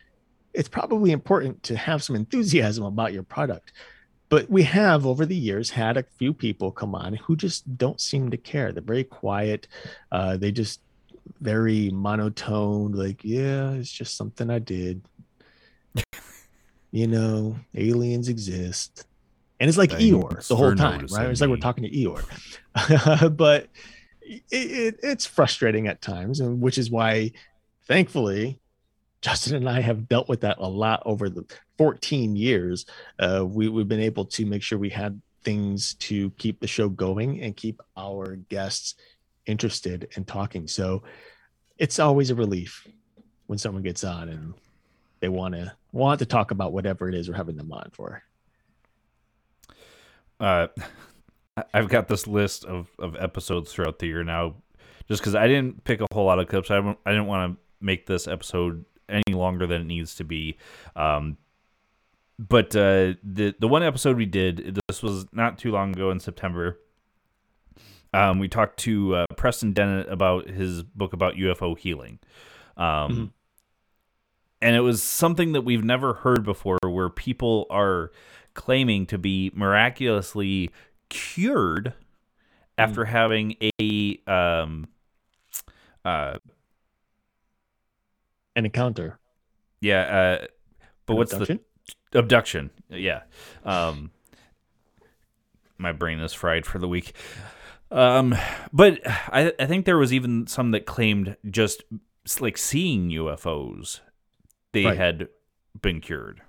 [0.54, 3.74] it's probably important to have some enthusiasm about your product
[4.30, 8.02] but we have over the years had a few people come on who just don't
[8.02, 9.68] seem to care they're very quiet
[10.12, 10.82] uh, they just
[11.40, 15.02] very monotone like yeah it's just something i did.
[16.92, 19.06] You know aliens exist.
[19.60, 21.30] And it's like Thanks eeyore the whole time right?
[21.30, 22.24] It's like we're talking to eeyore.
[23.38, 23.68] But
[24.22, 27.32] it, it, it's frustrating at times and which is why
[27.88, 28.60] thankfully
[29.22, 31.44] Justin and I have dealt with that a lot over the
[31.78, 32.86] 14 years.
[33.20, 36.90] Uh, we, we've been able to make sure we had things to keep the show
[36.90, 38.96] going and keep our guests
[39.48, 40.68] interested in talking.
[40.68, 41.04] So
[41.78, 42.88] it's always a relief
[43.48, 44.54] when someone gets on and
[45.20, 48.22] they want to want to talk about whatever it is we're having them on for.
[50.40, 50.68] Uh,
[51.74, 54.56] I've got this list of, of episodes throughout the year now,
[55.08, 56.70] just because I didn't pick a whole lot of clips.
[56.70, 60.58] I, I didn't want to make this episode any longer than it needs to be.
[60.96, 61.38] Um,
[62.40, 66.20] but uh, the the one episode we did, this was not too long ago in
[66.20, 66.80] September.
[68.14, 72.20] Um, we talked to uh, Preston Dennett about his book about UFO healing.
[72.76, 73.26] Um, mm-hmm.
[74.62, 78.12] And it was something that we've never heard before where people are
[78.54, 80.72] claiming to be miraculously
[81.10, 81.94] cured
[82.78, 83.08] after mm.
[83.08, 84.88] having a um,
[86.04, 86.38] uh,
[88.56, 89.20] an encounter.
[89.80, 90.46] Yeah, uh,
[91.06, 91.60] but an what's abduction?
[92.12, 92.72] the abduction?
[92.90, 93.22] Yeah.
[93.64, 94.12] Um,
[95.78, 97.14] my brain is fried for the week.
[97.92, 98.36] Um,
[98.74, 101.84] but I, I think there was even some that claimed just
[102.40, 104.02] like seeing UFOs,
[104.74, 104.98] they Right.
[104.98, 105.28] had
[105.82, 106.42] been cured.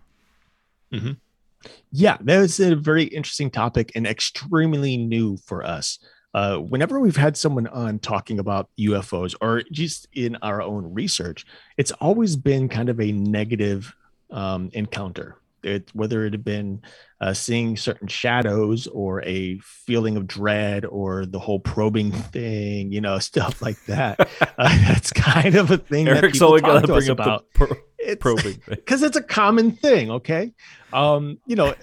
[1.93, 5.99] Yeah, that was a very interesting topic and extremely new for us.
[6.35, 11.47] Uh, whenever we've had someone on talking about UFOs or just in our own research,
[11.77, 13.95] it's always been kind of a negative
[14.31, 15.37] um, encounter.
[15.63, 16.83] It, whether it had been
[17.21, 23.01] uh, seeing certain shadows or a feeling of dread or the whole probing thing, you
[23.01, 24.21] know, stuff like that.
[24.21, 24.27] uh,
[24.87, 27.45] that's kind of a thing that Eric's people only talk to us bring up about.
[27.55, 30.55] pro- It's- probing because it's a common thing okay
[30.93, 31.75] um you know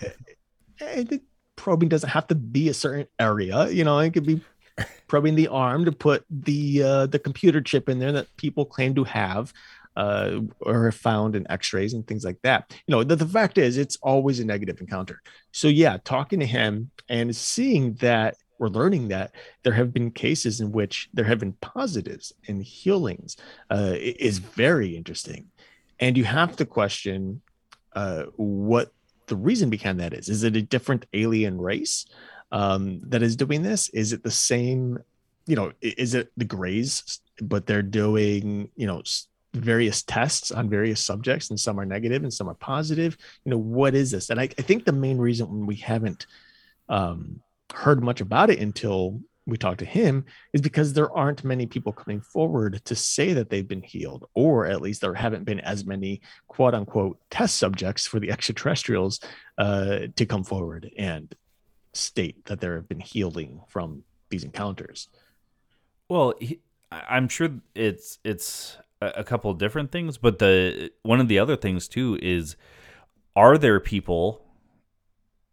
[0.82, 1.24] I think
[1.56, 4.42] probing doesn't have to be a certain area you know it could be
[5.08, 8.96] probing the arm to put the uh the computer chip in there that people claim
[8.96, 9.54] to have
[9.96, 13.78] uh or found in x-rays and things like that you know the, the fact is
[13.78, 19.10] it's always a negative encounter so yeah talking to him and seeing that we're learning
[19.10, 19.32] that
[19.64, 23.36] there have been cases in which there have been positives and healings
[23.70, 25.48] uh, is very interesting
[26.00, 27.42] and you have to question
[27.96, 28.92] uh, what
[29.28, 30.30] the reason behind that is.
[30.30, 32.06] Is it a different alien race
[32.52, 33.90] um, that is doing this?
[33.90, 35.00] Is it the same?
[35.48, 39.04] You know, is it the Greys, but they're doing you know
[39.56, 43.18] various tests on various subjects, and some are negative and some are positive.
[43.44, 44.30] You know, what is this?
[44.30, 46.28] And I, I think the main reason we haven't
[46.90, 47.42] um,
[47.74, 51.92] heard much about it until we talked to him is because there aren't many people
[51.92, 55.86] coming forward to say that they've been healed, or at least there haven't been as
[55.86, 59.20] many quote unquote test subjects for the extraterrestrials
[59.58, 61.36] uh, to come forward and
[61.94, 65.10] state that there have been healing from these encounters.
[66.10, 66.60] Well, he,
[66.92, 71.56] I'm sure it's it's a, couple of different things, but the one of the other
[71.56, 72.56] things too is,
[73.36, 74.42] are there people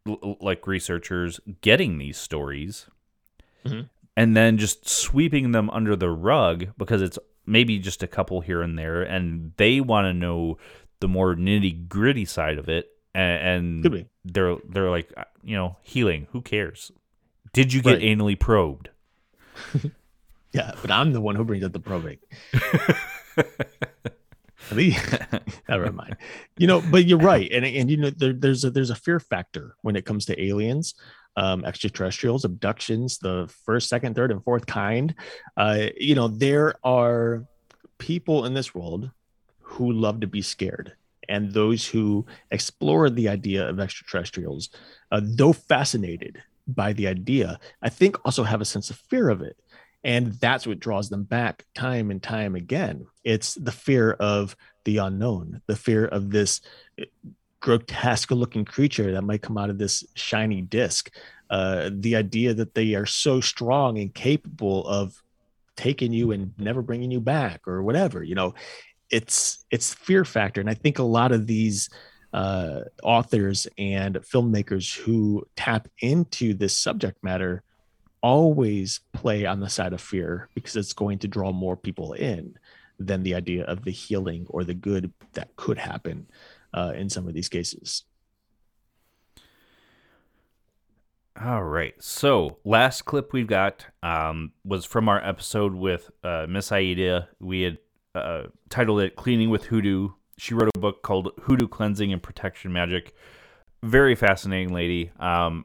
[0.06, 2.88] l- like researchers getting these stories,
[3.66, 3.88] Mhm.
[4.16, 8.62] and then just sweeping them under the rug because it's maybe just a couple here
[8.62, 10.56] and there, and they want to know
[11.00, 15.76] the more nitty gritty side of it, and, and they're they're like uh, you know
[15.82, 16.28] healing.
[16.32, 16.92] Who cares?
[17.52, 18.02] Did you get Right.
[18.02, 18.88] anally probed?
[20.54, 22.18] Yeah, but I'm the one who brings up the probing.
[25.68, 26.16] Never mind.
[26.56, 29.20] You know, but you're right, and and you know there, there's a there's a fear
[29.20, 30.94] factor when it comes to aliens,
[31.36, 35.14] um, extraterrestrials, abductions, the first, second, third, and fourth kind.
[35.56, 37.44] Uh, you know, there are
[37.98, 39.10] people in this world
[39.60, 40.92] who love to be scared,
[41.28, 44.70] and those who explore the idea of extraterrestrials,
[45.10, 49.42] uh, though fascinated by the idea, I think also have a sense of fear of
[49.42, 49.56] it
[50.04, 53.06] and that's what draws them back time and time again.
[53.24, 56.60] It's the fear of the unknown the fear of this
[56.98, 57.04] eh,
[57.60, 61.14] grotesque looking creature that might come out of this shiny disc.
[61.48, 65.22] Uh, the idea that they are so strong and capable of
[65.76, 68.54] taking you and never bringing you back or whatever you know
[69.10, 70.60] it's it's fear factor.
[70.60, 71.88] And i think a lot of these
[72.32, 77.62] uh, authors and filmmakers who tap into this subject matter
[78.22, 82.56] always play on the side of fear because it's going to draw more people in
[82.98, 86.26] than the idea of the healing or the good that could happen
[86.72, 88.04] uh, in some of these cases.
[91.40, 91.94] All right.
[92.00, 97.28] So last clip we've got um, was from our episode with uh, Miss Aida.
[97.40, 97.78] We had
[98.14, 102.72] uh, titled it "Cleaning with Hoodoo." She wrote a book called "Hoodoo Cleansing and Protection
[102.72, 103.14] Magic."
[103.82, 105.10] Very fascinating lady.
[105.18, 105.64] Um,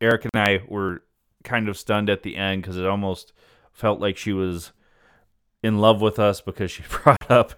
[0.00, 1.03] Eric and I were
[1.44, 3.32] kind of stunned at the end because it almost
[3.72, 4.72] felt like she was
[5.62, 7.54] in love with us because she brought up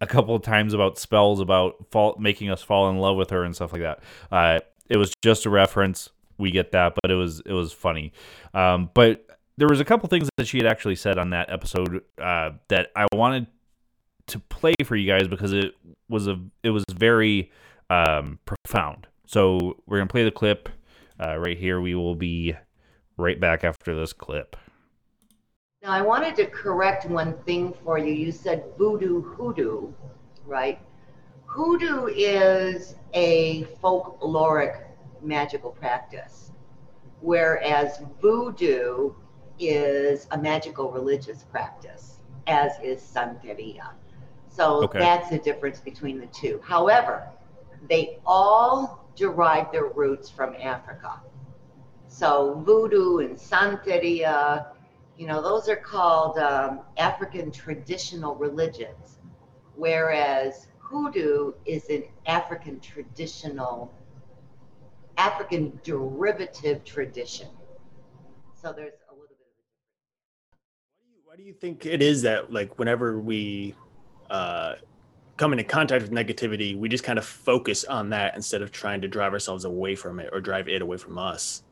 [0.00, 3.44] a couple of times about spells about fall, making us fall in love with her
[3.44, 4.00] and stuff like that.
[4.30, 6.10] Uh, it was just a reference.
[6.38, 8.12] We get that, but it was it was funny.
[8.52, 12.02] Um, but there was a couple things that she had actually said on that episode
[12.20, 13.46] uh, that I wanted
[14.28, 15.74] to play for you guys because it
[16.08, 17.50] was a it was very
[17.88, 19.06] um, profound.
[19.26, 20.68] So we're gonna play the clip
[21.18, 21.80] uh, right here.
[21.80, 22.54] We will be
[23.16, 24.56] right back after this clip.
[25.82, 28.12] Now, I wanted to correct one thing for you.
[28.12, 29.92] You said voodoo hoodoo,
[30.44, 30.80] right?
[31.44, 34.84] Hoodoo is a folkloric
[35.22, 36.52] magical practice,
[37.20, 39.12] whereas voodoo
[39.58, 43.92] is a magical religious practice, as is Santeria.
[44.48, 44.98] So Okay.
[44.98, 46.60] that's the difference between the two.
[46.64, 47.28] However,
[47.88, 51.20] they all derive their roots from Africa.
[52.08, 54.66] So voodoo and Santeria,
[55.18, 59.18] you know, those are called um, African traditional religions,
[59.74, 63.92] whereas hoodoo is an African traditional,
[65.18, 67.48] African derivative tradition.
[68.54, 70.58] So there's a little bit of
[71.24, 73.74] a Why do you think it is that like whenever we
[74.30, 74.74] uh,
[75.36, 79.00] come into contact with negativity, we just kind of focus on that instead of trying
[79.02, 81.62] to drive ourselves away from it or drive it away from us?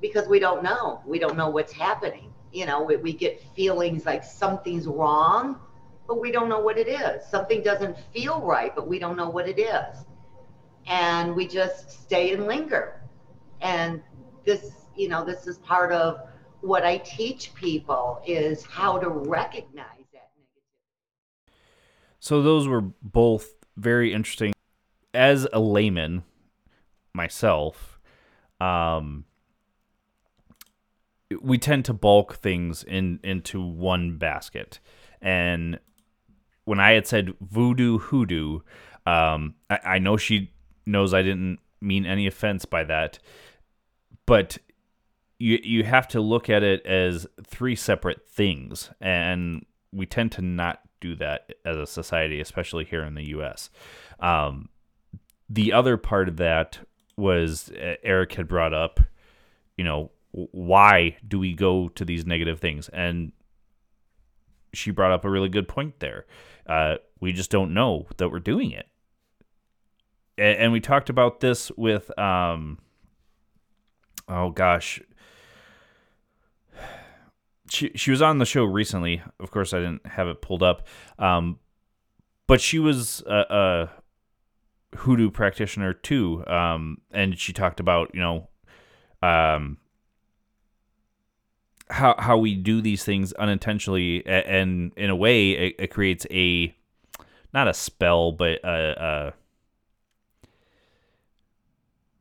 [0.00, 1.02] Because we don't know.
[1.06, 2.32] We don't know what's happening.
[2.52, 5.60] You know, we, we get feelings like something's wrong,
[6.08, 7.24] but we don't know what it is.
[7.26, 10.04] Something doesn't feel right, but we don't know what it is.
[10.86, 13.02] And we just stay and linger.
[13.60, 14.02] And
[14.44, 16.20] this, you know, this is part of
[16.60, 21.52] what I teach people is how to recognize that negativity.
[22.18, 24.52] So those were both very interesting.
[25.14, 26.22] As a layman
[27.14, 27.98] myself,
[28.60, 29.24] um,
[31.40, 34.80] we tend to bulk things in into one basket.
[35.20, 35.78] And
[36.64, 38.60] when I had said voodoo hoodoo,
[39.06, 40.52] um, I, I know she
[40.86, 43.18] knows I didn't mean any offense by that,
[44.26, 44.58] but
[45.38, 50.42] you you have to look at it as three separate things, and we tend to
[50.42, 53.70] not do that as a society, especially here in the U.S.
[54.20, 54.68] Um,
[55.48, 56.78] the other part of that
[57.16, 59.00] was uh, Eric had brought up,
[59.76, 62.88] you know, why do we go to these negative things?
[62.90, 63.32] And
[64.72, 66.26] she brought up a really good point there.
[66.66, 68.86] Uh, we just don't know that we're doing it.
[70.38, 72.78] And, and we talked about this with, um,
[74.28, 75.00] oh gosh,
[77.70, 79.22] she she was on the show recently.
[79.38, 80.86] Of course, I didn't have it pulled up,
[81.18, 81.58] um,
[82.46, 83.90] but she was a,
[84.92, 88.48] a hoodoo practitioner too, um, and she talked about you know
[89.22, 89.78] um,
[92.00, 96.74] how how we do these things unintentionally, and in a way, it, it creates a
[97.52, 99.32] not a spell, but a, a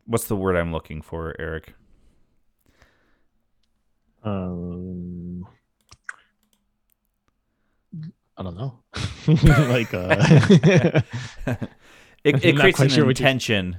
[0.06, 1.74] what's the word I'm looking for, Eric?
[4.24, 5.48] Um,
[8.38, 8.80] I don't know.
[9.70, 11.02] like, uh,
[12.24, 13.78] it, it creates an sure intention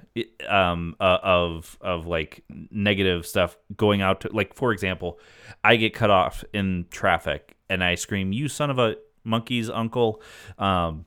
[0.49, 5.19] um, uh, of of like negative stuff going out to like for example
[5.63, 10.23] i get cut off in traffic and i scream you son of a monkey's uncle
[10.59, 11.05] um,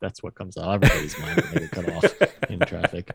[0.00, 3.10] that's what comes out of everybody's mind when they get cut off in traffic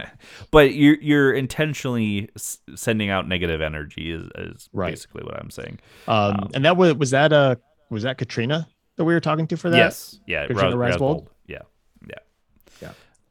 [0.50, 2.30] but you're you're intentionally
[2.74, 4.90] sending out negative energy is, is right.
[4.90, 5.80] basically what I'm saying.
[6.08, 7.56] Um, um, and that was was that uh
[7.90, 9.76] was that Katrina that we were talking to for that?
[9.76, 11.26] Yes, yeah, Katrina Rasbold.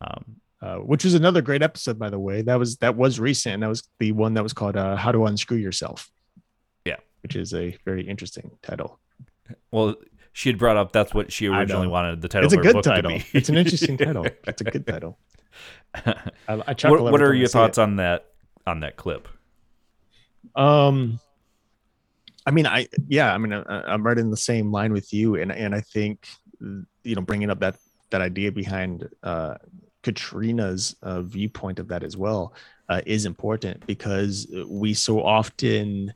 [0.01, 2.41] Um, uh, which was another great episode, by the way.
[2.41, 3.61] That was that was recent.
[3.61, 6.11] That was the one that was called uh, "How to Unscrew Yourself."
[6.85, 8.99] Yeah, which is a very interesting title.
[9.71, 9.95] Well,
[10.33, 12.45] she had brought up that's what she originally wanted the title.
[12.45, 13.19] It's a good title.
[13.33, 14.27] it's an interesting title.
[14.45, 15.17] It's a good title.
[15.95, 17.81] I, I what, what are your thoughts it.
[17.81, 18.25] on that
[18.65, 19.27] on that clip?
[20.55, 21.19] Um,
[22.45, 25.35] I mean, I yeah, I mean, I, am right in the same line with you,
[25.35, 26.27] and and I think
[26.59, 27.77] you know bringing up that
[28.11, 29.55] that idea behind uh,
[30.03, 32.53] Katrina's uh, viewpoint of that as well
[32.89, 36.13] uh, is important because we so often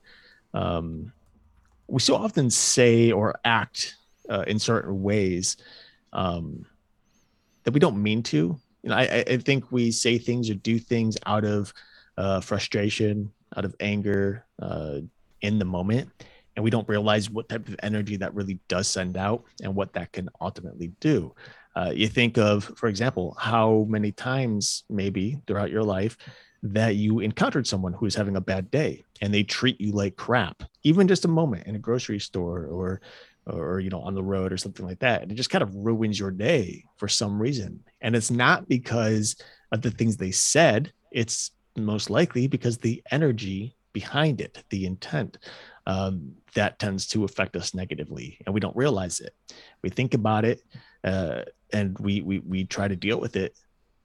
[0.54, 1.12] um,
[1.88, 3.96] we so often say or act
[4.30, 5.58] uh, in certain ways
[6.14, 6.66] um,
[7.64, 8.60] that we don't mean to.
[8.84, 11.74] You know, I, I think we say things or do things out of
[12.18, 15.00] uh, frustration, out of anger, uh,
[15.42, 16.10] in the moment,
[16.56, 19.94] and we don't realize what type of energy that really does send out and what
[19.94, 21.34] that can ultimately do.
[21.76, 26.18] Uh, you think of, for example, how many times maybe throughout your life
[26.64, 30.64] that you encountered someone who's having a bad day and they treat you like crap,
[30.84, 33.02] even just a moment in a grocery store or
[33.48, 35.76] or you know on the road or something like that and it just kind of
[35.76, 37.84] ruins your day for some reason.
[38.02, 39.36] And it's not because
[39.72, 45.38] of the things they said it's most likely because the energy behind it the intent
[45.86, 49.36] um, that tends to affect us negatively and we don't realize it.
[49.84, 50.62] We think about it
[51.06, 53.56] uh, and we, we we try to deal with it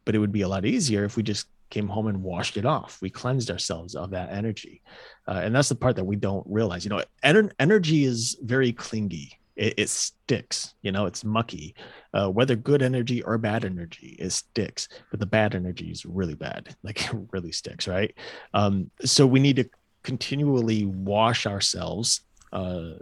[0.05, 2.66] but it would be a lot easier if we just came home and washed it
[2.66, 4.82] off we cleansed ourselves of that energy
[5.30, 6.84] uh, and that's the part that we don't realize.
[6.84, 9.38] You know, ener- energy is very clingy.
[9.55, 10.74] It, it, sticks.
[10.82, 11.76] You know, it's mucky.
[12.12, 14.88] Uh, whether good energy or bad energy, it sticks.
[15.11, 16.74] But the bad energy is really bad.
[16.82, 18.12] Like it really sticks, right?
[18.55, 19.70] Um, so we need to
[20.03, 22.22] continually wash ourselves.
[22.53, 22.94] Uh,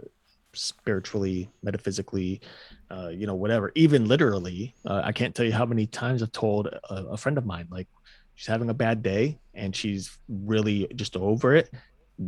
[0.53, 2.41] spiritually metaphysically
[2.91, 6.31] uh, you know whatever even literally uh, i can't tell you how many times i've
[6.31, 7.87] told a, a friend of mine like
[8.35, 11.71] she's having a bad day and she's really just over it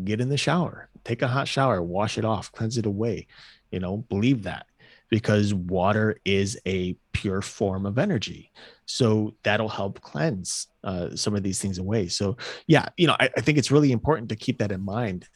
[0.03, 3.27] get in the shower, take a hot shower, wash it off, cleanse it away.
[3.71, 4.65] You know, believe that
[5.09, 8.51] because water is a pure form of energy.
[8.85, 12.07] So that'll help cleanse uh, some of these things away.
[12.07, 12.37] So,
[12.67, 15.27] yeah, you know, I, I think it's really important to keep that in mind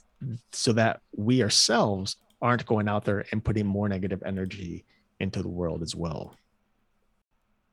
[0.52, 4.86] so that we ourselves aren't going out there and putting more negative energy
[5.20, 6.36] into the world as well.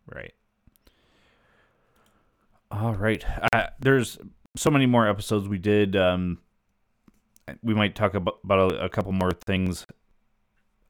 [0.07, 0.35] Right.
[2.71, 3.25] All right.
[3.53, 4.19] Uh, there's
[4.57, 5.97] so many more episodes we did.
[5.97, 6.39] Um,
[7.63, 9.87] we might talk about, about a, a couple more things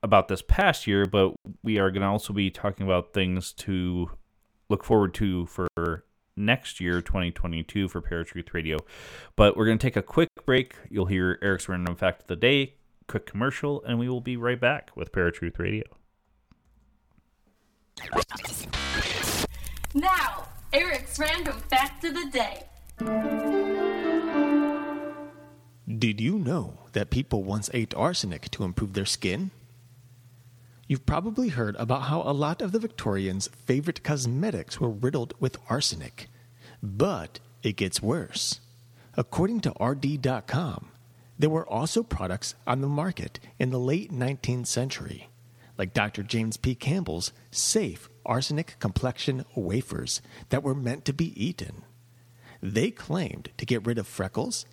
[0.02, 4.10] about this past year, but we are going to also be talking about things to
[4.68, 6.04] look forward to for
[6.36, 8.78] next year, 2022, for Paratruth Radio.
[9.36, 10.74] But we're going to take a quick break.
[10.90, 12.74] You'll hear Eric's random fact of the day,
[13.06, 15.84] quick commercial, and we will be right back with Paratruth Radio.
[19.94, 22.64] Now, Eric's random fact of the day.
[25.98, 29.50] Did you know that people once ate arsenic to improve their skin?
[30.88, 35.58] You've probably heard about how a lot of the Victorians' favorite cosmetics were riddled with
[35.68, 36.28] arsenic.
[36.82, 38.60] But it gets worse.
[39.14, 40.88] According to RD.com,
[41.38, 45.28] there were also products on the market in the late 19th century,
[45.82, 46.22] like Dr.
[46.22, 46.76] James P.
[46.76, 51.82] Campbell's safe arsenic complexion wafers that were meant to be eaten.
[52.62, 54.64] They claimed to get rid of freckles,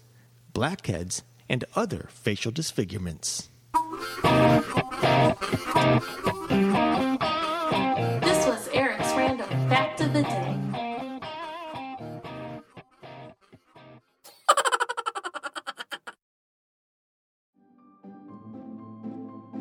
[0.54, 3.50] blackheads, and other facial disfigurements.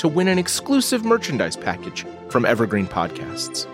[0.00, 3.66] to win an exclusive merchandise package from Evergreen Podcasts.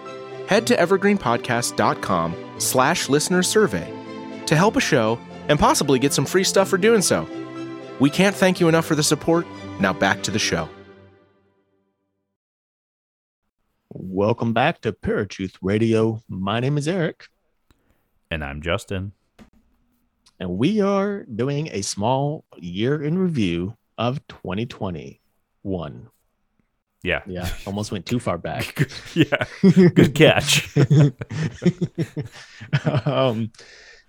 [0.48, 3.92] Head to evergreenpodcast.com slash listener survey
[4.46, 5.18] to help a show
[5.48, 7.28] and possibly get some free stuff for doing so.
[8.00, 9.46] We can't thank you enough for the support.
[9.80, 10.68] Now back to the show.
[13.90, 16.22] Welcome back to Paratruth Radio.
[16.28, 17.28] My name is Eric,
[18.30, 19.12] And I'm Justin.
[20.38, 26.08] and we are doing a small year in review of 2021.
[27.06, 27.22] Yeah.
[27.26, 28.88] Yeah, almost went too far back.
[29.14, 29.44] yeah.
[29.62, 30.76] Good catch.
[33.06, 33.50] um,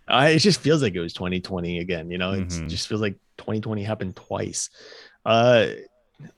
[0.08, 2.10] I, it just feels like it was 2020 again.
[2.10, 2.70] You know, it Mhm.
[2.70, 4.70] just feels like 2020 happened twice.
[5.26, 5.68] Uh,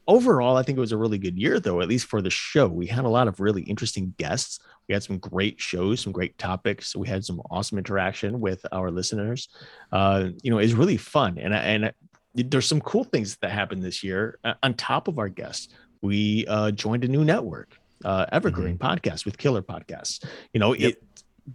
[0.07, 2.67] overall, I think it was a really good year, though, at least for the show.
[2.67, 4.59] We had a lot of really interesting guests.
[4.87, 6.95] We had some great shows, some great topics.
[6.95, 9.47] We had some awesome interaction with our listeners.
[9.91, 11.93] Uh, you know, it's really fun, and and
[12.35, 14.39] there's some cool things that happened this year.
[14.43, 15.69] Uh, on top of our guests,
[16.01, 20.23] we uh, joined a new network, uh, Evergreen Podcast with Killer Podcasts.
[20.53, 20.91] You know, Yep.
[20.91, 21.03] it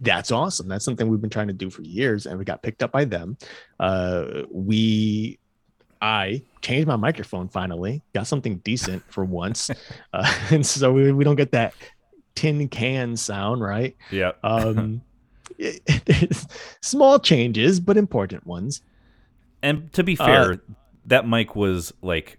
[0.01, 0.67] that's awesome.
[0.67, 3.05] That's something we've been trying to do for years, and we got picked up by
[3.05, 3.37] them.
[3.79, 5.39] Uh, we,
[6.01, 9.71] I changed my microphone finally, got something decent for once,
[10.13, 11.73] uh, and so we, we don't get that
[12.35, 13.95] tin can sound, right?
[14.11, 14.31] yeah.
[14.43, 15.01] Um,
[15.57, 16.45] it-
[16.81, 18.81] small changes, but important ones.
[19.63, 20.61] And to be Uh, fair,
[21.05, 22.37] that mic was like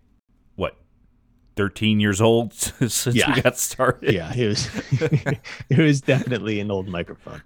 [1.56, 3.34] 13 years old since yeah.
[3.34, 4.14] you got started.
[4.14, 4.68] Yeah, it was
[5.70, 7.42] it was definitely an old microphone.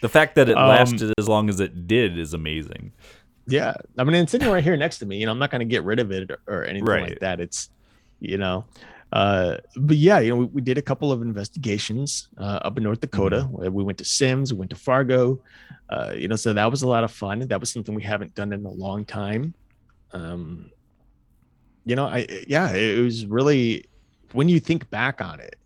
[0.00, 2.92] the fact that it um, lasted um, as long as it did is amazing.
[3.46, 5.18] Yeah, I mean, it's sitting right here next to me.
[5.18, 7.10] You know, I'm not going to get rid of it or, or anything right.
[7.10, 7.40] like that.
[7.40, 7.70] It's,
[8.20, 8.64] you know,
[9.12, 12.84] uh, but yeah, you know, we, we did a couple of investigations uh, up in
[12.84, 13.48] North Dakota.
[13.50, 13.66] Mm-hmm.
[13.66, 15.40] Uh, we went to Sims, we went to Fargo.
[15.88, 17.40] Uh, you know, so that was a lot of fun.
[17.40, 19.54] That was something we haven't done in a long time.
[20.12, 20.70] Um,
[21.84, 23.86] you know, I yeah, it was really
[24.32, 25.56] when you think back on it,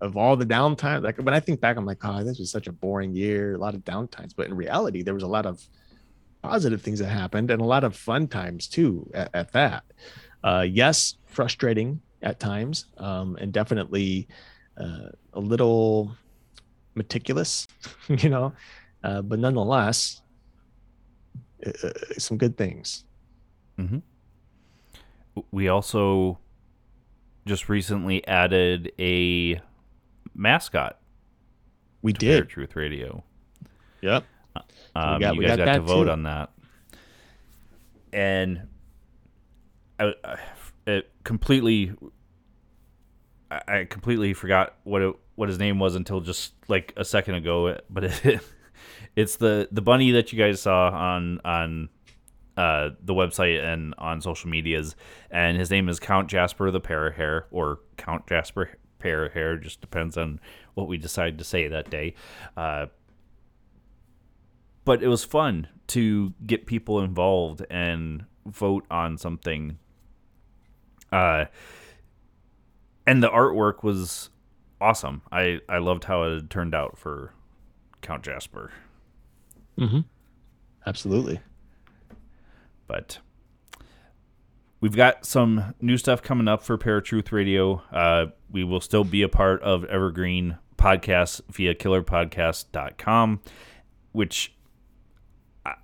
[0.00, 1.02] of all the downtime.
[1.02, 3.58] Like when I think back, I'm like, oh, this was such a boring year, a
[3.58, 4.32] lot of downtimes.
[4.36, 5.66] But in reality, there was a lot of
[6.42, 9.84] positive things that happened and a lot of fun times too at, at that.
[10.44, 14.28] Uh, yes, frustrating at times, um, and definitely
[14.76, 16.16] uh, a little
[16.94, 17.66] meticulous,
[18.08, 18.52] you know,
[19.02, 20.22] uh, but nonetheless,
[21.66, 23.04] uh, uh, some good things.
[25.50, 26.38] We also
[27.46, 29.60] just recently added a
[30.34, 30.98] mascot
[32.02, 32.48] We did.
[32.48, 33.24] Truth Radio.
[34.02, 34.24] Yep.
[34.94, 36.10] Um, got- you we guys got got, to vote too.
[36.10, 36.50] on that,
[38.12, 38.62] and
[39.98, 40.36] I, I
[40.86, 41.92] it completely,
[43.50, 47.34] I I completely forgot what it, what his name was until just like a second
[47.34, 47.78] ago.
[47.90, 48.40] But it,
[49.16, 51.88] it's the the bunny that you guys saw on on
[52.58, 54.96] uh, the website and on social medias.
[55.30, 60.40] And his name is Count Jasper the Parahair, or Count Jasper Parahair, just depends on
[60.74, 62.14] what we decide to say that day.
[62.56, 62.86] Uh,
[64.84, 69.78] but it was fun to get people involved and vote on something.
[71.12, 71.44] Uh,
[73.06, 74.30] and the artwork was
[74.80, 75.22] awesome.
[75.30, 77.32] I, I loved how it turned out for
[78.02, 78.72] Count Jasper.
[79.78, 80.00] Mm-hmm.
[80.84, 81.38] Absolutely.
[82.88, 83.18] But
[84.80, 87.82] we've got some new stuff coming up for Paratruth Radio.
[87.92, 93.40] Uh, we will still be a part of Evergreen Podcasts via killerpodcast.com,
[94.12, 94.54] which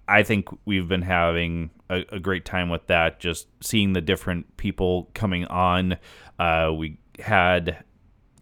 [0.08, 3.20] I think we've been having a, a, great time with that.
[3.20, 5.98] Just seeing the different people coming on.
[6.38, 7.84] Uh, we had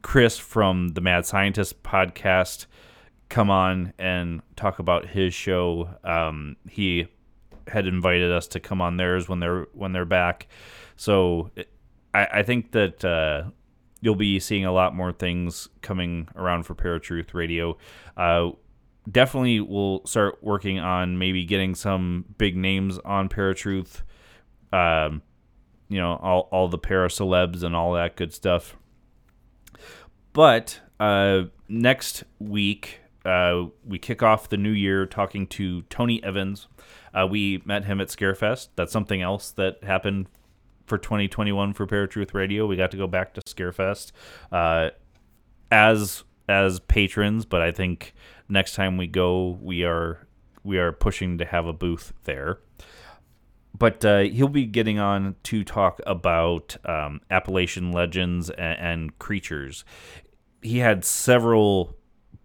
[0.03, 2.67] Chris from the Mad Scientist podcast
[3.29, 5.89] come on and talk about his show.
[6.05, 7.09] Um, he
[7.69, 10.49] had invited us to come on theirs when they're when they're back.
[10.97, 11.51] So
[12.15, 13.51] I, I think that uh,
[14.01, 17.79] you'll be seeing a lot more things coming around for Paratruth Radio.
[18.17, 18.51] Uh,
[19.11, 24.03] definitely, we'll start working on maybe getting some big names on Paratruth.
[24.73, 25.23] Um,
[25.89, 28.77] you know, all all the para celebs and all that good stuff.
[30.33, 36.69] But uh, next week, uh, we kick off the new year talking to Tony Evans.
[37.15, 38.69] Uh, we met him at Scarefest.
[38.77, 40.29] That's something else that happened
[40.87, 42.67] for 2021 for Paratruth Radio.
[42.67, 44.13] We got to go back to Scarefest
[44.51, 44.91] uh,
[45.71, 48.15] as as patrons, but I think
[48.49, 50.27] next time we go, we are
[50.65, 52.59] we are pushing to have a booth there.
[53.77, 59.85] But uh, he'll be getting on to talk about um, Appalachian legends and, and creatures.
[60.61, 61.97] He had several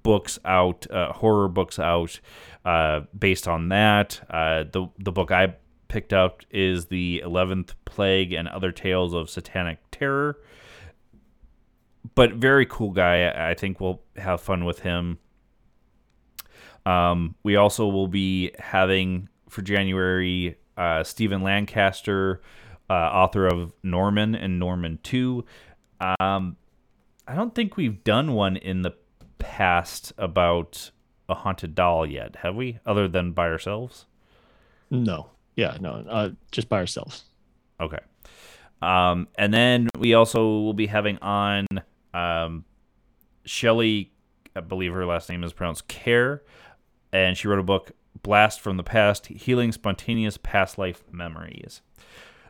[0.03, 2.22] books out, uh, horror books out,
[2.68, 4.20] uh, based on that.
[4.30, 5.55] Uh, the the book I
[5.88, 10.38] picked up is the Eleventh Plague and Other Tales of Satanic Terror.
[12.13, 13.49] But very cool guy.
[13.49, 15.18] I think we'll have fun with him.
[16.86, 22.41] Um, we also will be having for January uh, Stephen Lancaster,
[22.89, 25.45] uh, author of Norman and Norman Two.
[26.20, 26.57] Um,
[27.26, 28.93] I don't think we've done one in the
[29.39, 30.91] past about
[31.30, 32.80] a haunted doll yet, have we?
[32.86, 34.06] Other than by ourselves?
[34.90, 35.32] No.
[35.56, 36.06] Yeah, no.
[36.08, 37.26] Uh, just by ourselves.
[37.80, 38.00] Okay.
[38.82, 41.66] Um, and then we also will be having on
[42.14, 42.66] um,
[43.46, 44.12] Shelley,
[44.56, 46.42] I believe her last name is pronounced Kaehr,
[47.12, 47.92] and she wrote a book,
[48.24, 51.82] Blast from the Past Healing Spontaneous Past Life Memories.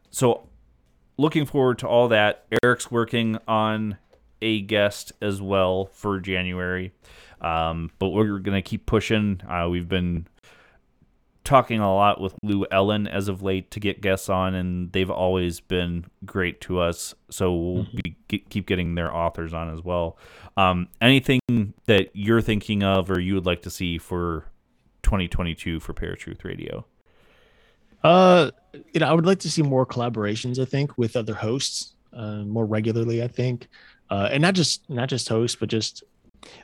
[0.09, 0.49] So,
[1.17, 2.45] looking forward to all that.
[2.63, 3.97] Eric's working on
[4.41, 6.91] a guest as well for January.
[7.41, 9.41] Um, but we're going to keep pushing.
[9.47, 10.27] Uh, we've been
[11.43, 15.59] talking a lot with Llewellyn as of late to get guests on, and they've always
[15.61, 17.15] been great to us.
[17.29, 17.97] So we'll mm-hmm.
[18.27, 20.17] be, keep getting their authors on as well.
[20.57, 21.39] Um, anything
[21.85, 24.45] that you're thinking of or you would like to see for
[25.03, 26.85] 2022 for Paratruth Radio?
[28.03, 28.51] Uh,
[28.93, 30.59] you know, I would like to see more collaborations.
[30.59, 33.23] I think with other hosts, uh, more regularly.
[33.23, 33.69] I think
[34.09, 36.03] uh, and not just not just hosts, but just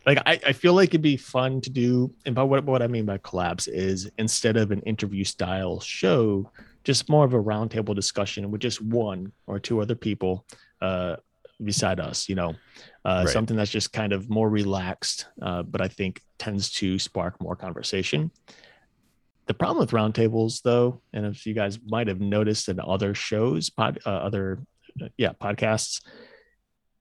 [0.06, 2.14] like I, I feel like it'd be fun to do.
[2.26, 6.52] And by what what I mean by collabs is instead of an interview style show,
[6.84, 10.46] just more of a roundtable discussion with just one or two other people
[10.82, 11.18] uh,
[11.64, 12.30] beside us.
[12.30, 12.56] You know,
[13.06, 13.30] uh, right.
[13.30, 17.56] something that's just kind of more relaxed, uh, but I think tends to spark more
[17.56, 18.32] conversation.
[19.46, 23.70] The problem with roundtables, though, and if you guys might have noticed in other shows,
[23.70, 24.60] pod, uh, other
[25.02, 26.02] uh, yeah podcasts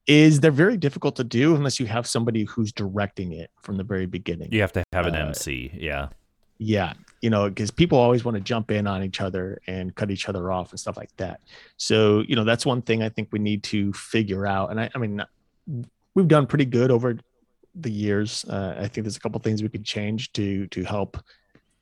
[0.07, 3.85] is they're very difficult to do unless you have somebody who's directing it from the
[3.85, 4.49] very beginning.
[4.51, 6.09] You have to have an uh, MC, yeah.
[6.59, 10.11] Yeah, you know, because people always want to jump in on each other and cut
[10.11, 11.41] each other off and stuff like that.
[11.77, 14.71] So, you know, that's one thing I think we need to figure out.
[14.71, 15.25] And I, I mean,
[16.15, 17.19] we've done pretty good over
[17.75, 18.45] the years.
[18.49, 21.19] Uh, I think there's a couple things we could change to to help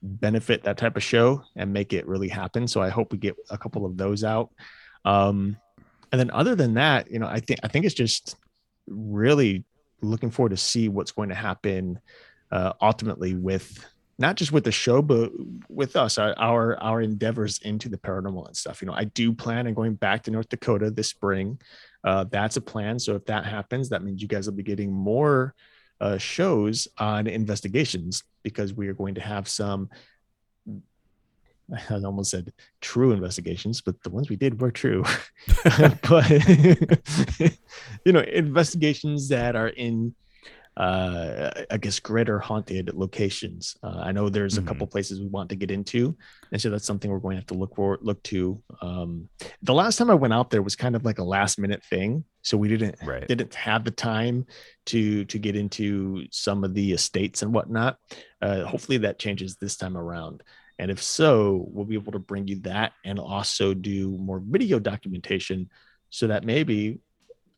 [0.02, 2.66] benefit that type of show and make it really happen.
[2.66, 4.50] So I hope we get a couple of those out.
[5.04, 5.56] Um,
[6.12, 8.36] and then other than that, you know, I think I think it's just
[8.86, 9.64] really
[10.02, 12.00] looking forward to see what's going to happen
[12.50, 13.84] uh, ultimately with
[14.18, 15.32] not just with the show, but
[15.70, 18.82] with us, our, our, our endeavors into the paranormal and stuff.
[18.82, 21.58] You know, I do plan on going back to North Dakota this spring.
[22.04, 22.98] Uh, that's a plan.
[22.98, 25.54] So if that happens, that means you guys will be getting more
[26.02, 29.88] uh, shows on investigations because we are going to have some
[31.90, 35.04] I almost said true investigations, but the ones we did were true.
[36.08, 36.30] but
[38.04, 40.14] you know, investigations that are in
[40.76, 43.76] uh, I guess or haunted locations.
[43.82, 44.66] Uh, I know there's a Mhm.
[44.68, 46.16] couple places we want to get into,
[46.52, 48.62] and so that's something we're going to have to look for, look to.
[48.80, 49.28] Um,
[49.62, 52.24] the last time I went out there was kind of like a last minute thing,
[52.42, 53.26] so we didn't Right.
[53.26, 54.46] didn't have the time
[54.86, 57.98] to to get into some of the estates and whatnot.
[58.40, 60.42] Uh, hopefully that changes this time around.
[60.80, 64.78] And if so, we'll be able to bring you that and also do more video
[64.78, 65.68] documentation
[66.08, 66.98] so that maybe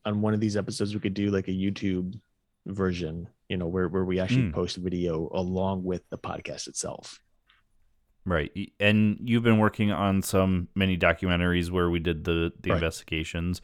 [0.04, 2.18] on one of these episodes we could do like a YouTube
[2.66, 4.52] version, you know, where, where we actually Mm.
[4.52, 7.20] post video along with the podcast itself.
[8.24, 8.50] Right.
[8.78, 12.76] And you've been working on some mini documentaries where we did the the Right.
[12.76, 13.62] investigations.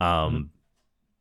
[0.00, 0.50] Um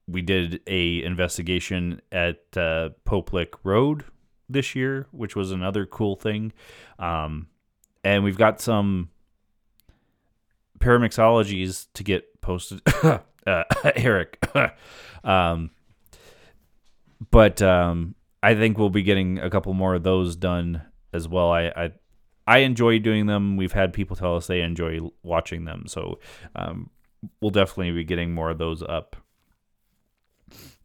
[0.07, 4.05] we did a investigation at uh, Poplick Road
[4.47, 6.51] this year, which was another cool thing.
[6.97, 7.47] Um
[8.03, 9.09] and we've got some
[10.79, 13.17] paramixologies to get posted uh,
[13.95, 14.45] Eric.
[15.23, 15.71] um
[17.31, 20.81] but um I think we'll be getting a couple more of those done
[21.13, 21.51] as well.
[21.51, 21.91] I, I
[22.47, 23.57] I enjoy doing them.
[23.57, 26.19] We've had people tell us they enjoy watching them, so
[26.55, 26.89] um,
[27.41, 29.15] we'll definitely be getting more of those up.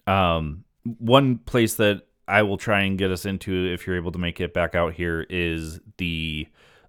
[0.07, 0.65] Um,
[0.99, 4.41] one place that I will try and get us into, if you're able to make
[4.41, 6.49] it back out here, is the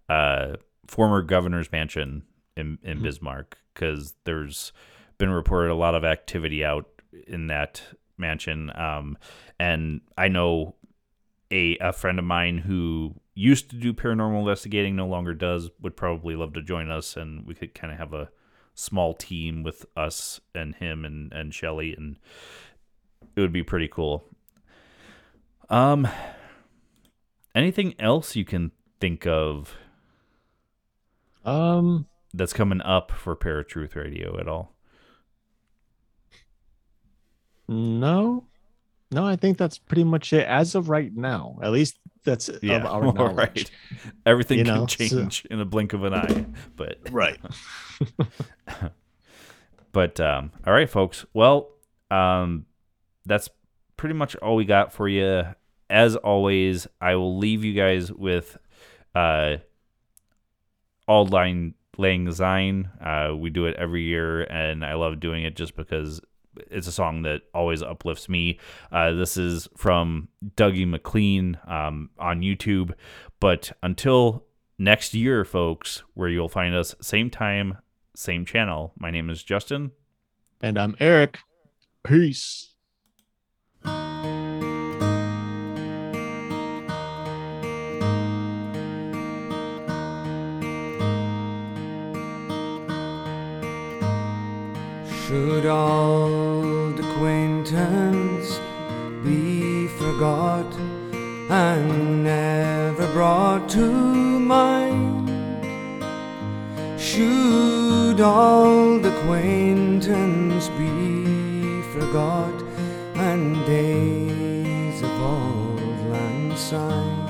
[0.09, 0.55] uh,
[0.87, 2.23] former governor's mansion
[2.55, 4.71] in, in Bismarck, because there's
[5.17, 6.85] been reported a lot of activity out
[7.27, 7.81] in that
[8.17, 8.71] mansion.
[8.75, 9.17] Um,
[9.59, 10.75] and I know
[11.51, 15.95] a a friend of mine who used to do paranormal investigating no longer does would
[15.95, 18.29] probably love to join us and we could kind of have a
[18.73, 22.17] small team with us and him and and Shelly and
[23.35, 24.23] it would be pretty cool.
[25.69, 26.07] Um
[27.53, 29.75] anything else you can think of
[31.45, 34.73] Um, that's coming up for Paratruth Radio at all?
[37.67, 38.45] no,
[39.11, 41.57] no, I think that's pretty much it as of right now.
[41.61, 43.35] At least that's of our knowledge.
[43.35, 43.71] right.
[44.25, 47.37] Everything You can know, so- change in a blink of an eye, but Right.
[49.91, 51.25] But um, all right, folks.
[51.33, 51.69] Well,
[52.11, 52.65] um,
[53.25, 53.49] that's
[53.95, 55.43] pretty much all we got for you.
[55.89, 58.57] As always, I will leave you guys with
[59.13, 59.57] uh,
[61.07, 62.89] Auld Lang Lang Syne.
[63.01, 66.21] Uh, we do it every year, and I love doing it just because
[66.71, 68.59] it's a song that always uplifts me.
[68.91, 72.93] Uh, this is from Dougie MacLean um, on YouTube.
[73.39, 74.45] But until
[74.77, 77.77] next year, folks, where you'll find us same time,
[78.15, 78.93] same channel.
[78.97, 79.91] My name is Justin.
[80.61, 81.39] And I'm Eric.
[82.03, 82.73] Peace.
[95.35, 98.57] Should old acquaintance
[99.21, 100.65] be forgot
[101.49, 103.85] and never brought to
[104.39, 105.27] mind?
[106.97, 112.55] Should old acquaintance be forgot
[113.15, 117.27] and days of old lang syne?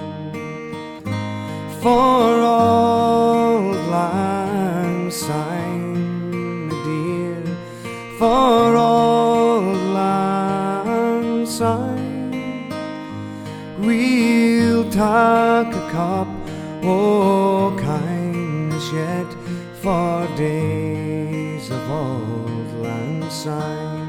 [1.82, 3.45] For old
[8.18, 8.78] for
[9.94, 12.70] lang syne,
[13.80, 16.28] we'll take a cup
[16.84, 19.28] o' kindness yet
[19.82, 24.08] for days of old lang syne.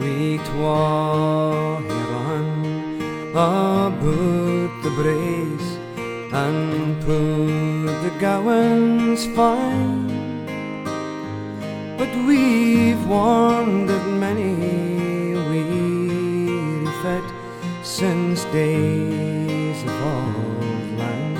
[0.00, 2.14] We twa here
[8.20, 10.08] put gowans fine.
[11.96, 17.24] But we've wandered many weary fet
[17.82, 21.36] since days of old lang.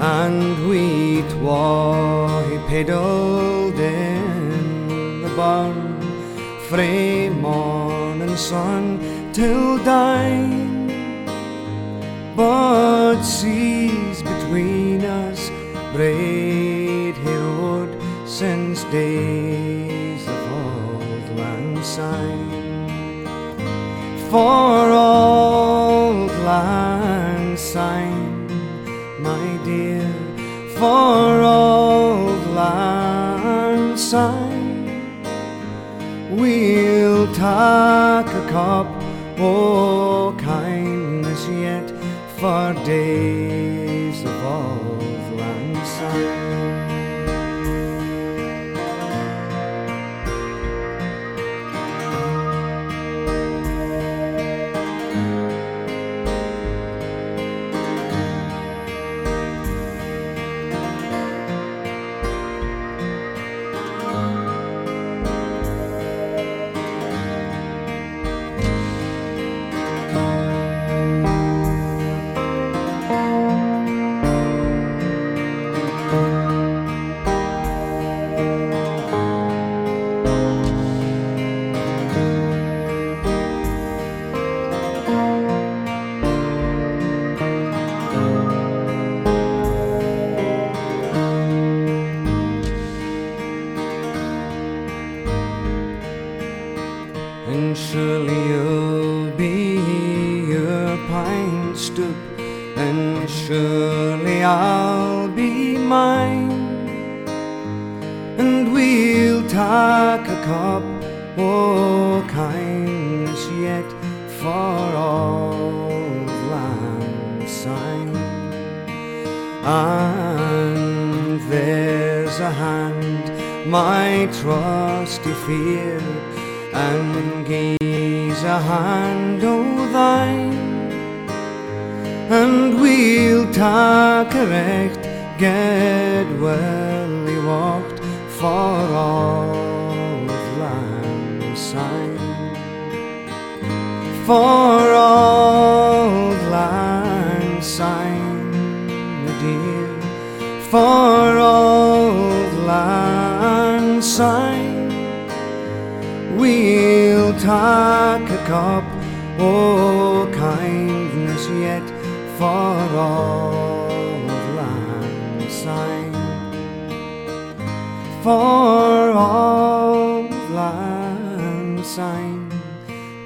[0.00, 6.00] And we twa he pedalled in the barn
[6.68, 8.98] frae morning sun
[9.32, 10.68] till dine.
[12.36, 13.79] But between
[16.00, 17.94] us braid he rode
[18.26, 23.26] since days of old lang syne.
[24.30, 24.92] For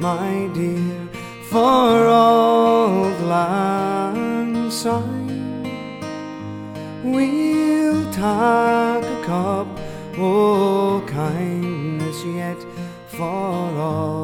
[0.01, 1.09] my dear,
[1.51, 5.63] for all lang syne.
[7.03, 9.69] We'll take a cup
[10.19, 12.61] o' kindness yet
[13.09, 14.24] for all